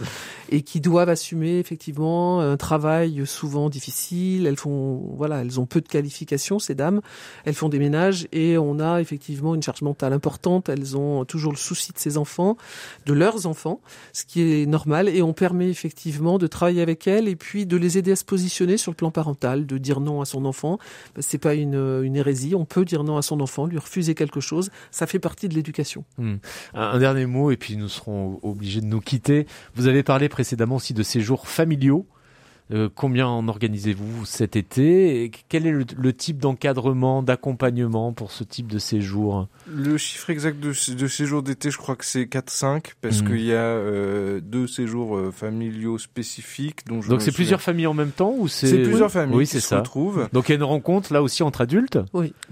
et 0.51 0.63
qui 0.63 0.81
doivent 0.81 1.09
assumer 1.09 1.59
effectivement 1.59 2.41
un 2.41 2.57
travail 2.57 3.23
souvent 3.27 3.69
difficile. 3.69 4.47
Elles 4.47 4.57
font 4.57 5.13
voilà, 5.17 5.41
elles 5.43 5.61
ont 5.61 5.67
peu 5.67 5.81
de 5.81 5.89
qualifications 5.89 6.59
ces 6.59 6.75
dames. 6.75 7.01
Elles 7.45 7.55
font 7.55 7.69
des 7.69 7.79
ménages 7.79 8.27
et 8.33 8.57
on 8.59 8.79
a 8.81 9.01
effectivement 9.01 9.55
une 9.55 9.63
charge 9.63 9.83
mentale 9.83 10.13
importante. 10.13 10.69
Elles 10.69 10.97
ont 10.97 11.25
toujours 11.25 11.53
le 11.53 11.59
souci 11.59 11.93
de 11.93 11.99
ces 11.99 12.17
enfants, 12.19 12.57
de 13.07 13.13
leurs 13.13 13.44
enfants, 13.47 13.81
ce 14.13 14.25
qui 14.25 14.43
est 14.43 14.67
normal 14.67 15.09
et 15.09 15.23
on 15.23 15.33
permet 15.33 15.69
effectivement 15.69 16.39
de 16.39 16.47
travailler 16.47 16.83
avec 16.83 17.07
elles 17.07 17.29
et 17.29 17.37
puis 17.37 17.67
de 17.67 17.77
les 17.77 17.99
aider 17.99 18.13
à 18.13 18.17
se 18.17 18.25
positionner 18.25 18.77
sur 18.77 18.93
le 18.93 18.97
plan 18.97 19.11
parental, 19.11 19.67
de 19.67 19.79
dire 19.79 20.01
non 20.01 20.21
à 20.21 20.25
son 20.25 20.45
enfant. 20.45 20.79
C'est 21.19 21.39
pas 21.39 21.55
une, 21.55 22.15
hérésie. 22.15 22.55
On 22.55 22.65
peut 22.65 22.85
dire 22.85 23.05
non 23.05 23.17
à 23.17 23.23
son 23.23 23.41
enfant, 23.41 23.67
lui 23.67 23.79
refuser 23.79 24.15
quelque 24.15 24.41
chose. 24.41 24.71
Ça 24.91 25.07
fait 25.07 25.19
partie 25.19 25.49
de 25.49 25.55
l'éducation. 25.55 26.05
Un, 26.19 26.39
un 26.75 26.99
dernier 26.99 27.27
mot 27.27 27.51
et 27.51 27.57
puis 27.57 27.77
nous 27.77 27.89
serons 27.89 28.39
obligés 28.43 28.81
de 28.81 28.87
nous 28.87 29.01
quitter. 29.01 29.47
Vous 29.75 29.87
avez 29.87 30.03
parlé 30.03 30.29
précédemment 30.29 30.77
aussi 30.77 30.95
de 30.95 31.03
séjours 31.03 31.49
familiaux. 31.49 32.07
Euh, 32.73 32.89
combien 32.95 33.27
en 33.27 33.47
organisez-vous 33.49 34.25
cet 34.25 34.57
été 34.57 35.23
et 35.23 35.31
Quel 35.51 35.67
est 35.67 35.71
le, 35.71 35.85
le 35.99 36.13
type 36.15 36.39
d'encadrement, 36.39 37.23
d'accompagnement 37.23 38.15
pour 38.15 38.33
ce 38.33 38.43
type 38.43 38.69
de 38.69 38.79
séjour? 38.79 39.49
Le 39.69 39.99
chiffre 39.99 40.31
exact 40.31 40.59
de, 40.61 40.69
de 40.95 41.07
séjours 41.07 41.43
d'été, 41.43 41.71
je 41.71 41.77
crois 41.77 41.95
que 41.95 42.07
c'est 42.07 42.23
4-5, 42.25 42.95
parce 43.03 43.21
Mhm. 43.21 43.29
qu'il 43.29 43.45
y 43.45 43.53
a 43.53 43.57
euh, 43.57 44.41
deux 44.41 44.67
séjours 44.67 45.15
euh, 45.17 45.31
familiaux 45.31 45.99
spécifiques. 45.99 46.87
Dont 46.87 47.03
je 47.03 47.11
Donc 47.11 47.21
c'est 47.21 47.33
plusieurs 47.33 47.61
familles 47.61 47.87
en 47.87 47.93
même 47.95 48.13
temps 48.13 48.35
ou 48.37 48.49
c'est 48.49 48.83
plusieurs 48.83 49.11
familles 49.11 49.37
Oui, 49.37 49.45
qui 49.45 49.51
c'est 49.53 49.61
se 49.61 49.69
ça. 49.69 49.79
retrouvent. 49.81 50.29
Donc 50.33 50.49
il 50.49 50.53
y 50.53 50.55
a 50.55 50.57
une 50.57 50.63
rencontre 50.63 51.13
là 51.13 51.23
aussi 51.23 51.43
entre 51.43 51.61
adultes? 51.61 51.99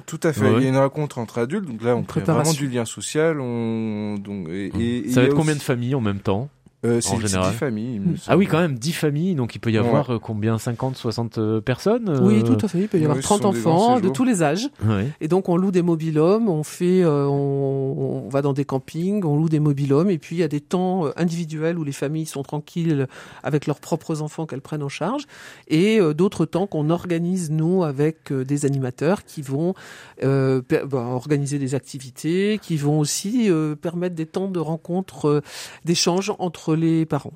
Tout 0.05 0.21
à 0.25 0.35
fait. 0.35 0.53
Il 0.59 0.63
y 0.63 0.67
a 0.67 0.69
une 0.69 0.77
rencontre 0.77 1.17
entre 1.17 1.39
adultes, 1.39 1.65
donc 1.67 1.83
là 1.83 1.97
on 1.97 2.03
crée 2.03 2.21
vraiment 2.21 2.53
du 2.53 2.69
lien 2.69 2.85
social. 2.85 3.41
On 3.41 4.17
donc 4.19 4.49
et, 4.51 4.67
et- 4.79 5.09
et 5.09 5.11
Ça 5.11 5.23
va 5.23 5.29
être 5.29 5.35
combien 5.35 5.53
aussi- 5.53 5.61
de 5.61 5.65
familles 5.65 5.95
en 5.95 6.03
même 6.03 6.21
temps? 6.21 6.51
Euh, 6.85 7.01
c'est- 7.01 7.11
en 7.15 7.17
c'est 7.21 7.27
général 7.29 7.53
10 7.53 7.59
familles. 7.59 7.95
il 7.95 8.01
me 8.01 8.17
Ah 8.27 8.37
oui, 8.37 8.47
quand 8.47 8.59
même 8.61 8.79
10 8.79 8.93
familles, 8.93 9.35
donc 9.35 9.55
il 9.55 9.59
peut 9.59 9.71
y 9.71 9.79
Ouais. 9.79 9.87
avoir 9.87 10.11
euh, 10.15 10.19
combien 10.19 10.59
50, 10.59 10.97
60 10.97 11.39
euh, 11.39 11.61
personnes 11.61 12.09
euh, 12.09 12.21
Oui, 12.23 12.43
tout 12.45 12.57
à 12.65 12.69
fait. 12.69 12.81
Il 12.81 12.89
peut 12.89 12.99
y 12.99 13.03
avoir 13.05 13.17
oui, 13.17 13.23
ce 13.23 13.29
30 13.29 13.43
sont 13.43 13.53
des 13.53 13.61
grands 13.61 13.75
enfants 13.95 14.01
de 14.01 14.09
tous 14.09 14.25
les 14.25 14.43
âges. 14.43 14.69
Ouais. 14.85 15.09
Et 15.21 15.29
donc 15.29 15.49
on 15.49 15.57
loue 15.57 15.71
des 15.71 15.83
mobilhomes, 15.83 16.49
on 16.49 16.63
fait, 16.63 17.03
euh, 17.03 17.27
on, 17.27 18.25
on 18.27 18.29
va 18.29 18.43
dans 18.43 18.53
des 18.53 18.65
campings, 18.65 19.25
on 19.25 19.37
loue 19.37 19.49
des 19.49 19.61
mobilhomes, 19.61 20.11
et 20.11 20.19
puis 20.19 20.37
il 20.37 20.39
y 20.41 20.43
a 20.43 20.49
des 20.49 20.61
temps 20.61 21.07
individuels 21.17 21.79
où 21.79 21.85
les 21.85 21.93
familles 21.93 22.27
sont 22.27 22.43
tranquilles 22.43 23.07
avec 23.43 23.67
leurs 23.67 23.81
propres 23.81 24.23
enfants 24.23 24.47
qu'elles 24.47 24.61
prennent 24.61 24.83
en 24.83 24.89
charge, 24.89 25.25
et 25.69 26.01
euh, 26.01 26.15
d'autres 26.15 26.45
temps 26.47 26.67
qu'on 26.67 26.91
organise 26.91 27.51
nous 27.51 27.85
avec 27.85 28.33
euh, 28.33 28.45
des 28.45 28.67
animateurs 28.67 29.25
qui 29.25 29.43
vont 29.43 29.75
euh, 30.23 30.61
bah, 30.71 30.99
organiser 30.99 31.59
des 31.59 31.75
activités, 31.75 32.59
qui 32.61 32.77
vont 32.77 32.99
aussi 32.99 33.51
euh, 33.51 33.75
permettre 33.75 34.15
des 34.15 34.27
temps 34.27 34.49
de 34.49 34.59
rencontre, 34.59 35.27
euh, 35.29 35.41
d'échange 35.85 36.33
entre 36.73 36.81
les 36.81 37.07
parents. 37.07 37.33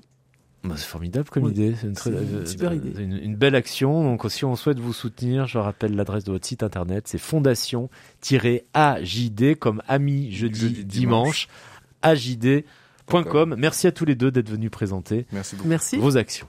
Bah, 0.64 0.75
c'est 0.77 0.87
formidable 0.87 1.29
comme 1.29 1.44
Oui, 1.44 1.53
idée, 1.53 1.75
c'est 1.81 1.87
une, 1.87 1.92
très- 1.92 2.11
c'est 2.11 2.16
une 2.16 2.35
euh, 2.38 2.46
super 2.46 2.72
idée. 2.75 3.01
Une, 3.01 3.12
une 3.16 3.37
belle 3.37 3.55
action. 3.55 4.03
Donc 4.03 4.29
si 4.31 4.44
on 4.44 4.57
souhaite 4.57 4.81
vous 4.81 4.92
soutenir, 4.92 5.46
je 5.46 5.59
rappelle 5.59 5.94
l'adresse 5.94 6.25
de 6.25 6.33
votre 6.33 6.44
site 6.46 6.64
internet, 6.64 7.07
c'est 7.07 7.18
fondation-ajd 7.18 9.59
comme 9.59 9.81
ami 9.87 10.33
jeudi, 10.33 10.59
Jeudi, 10.61 10.85
dimanche, 10.85 11.46
ajd.com. 12.03 13.55
Merci 13.57 13.87
à 13.87 13.92
tous 13.92 14.05
les 14.07 14.16
deux 14.16 14.31
d'être 14.33 14.51
venus 14.51 14.70
présenter 14.70 15.27
Merci 15.33 15.55
beaucoup. 15.57 15.68
Merci. 15.68 15.96
vos 15.99 16.16
actions. 16.16 16.49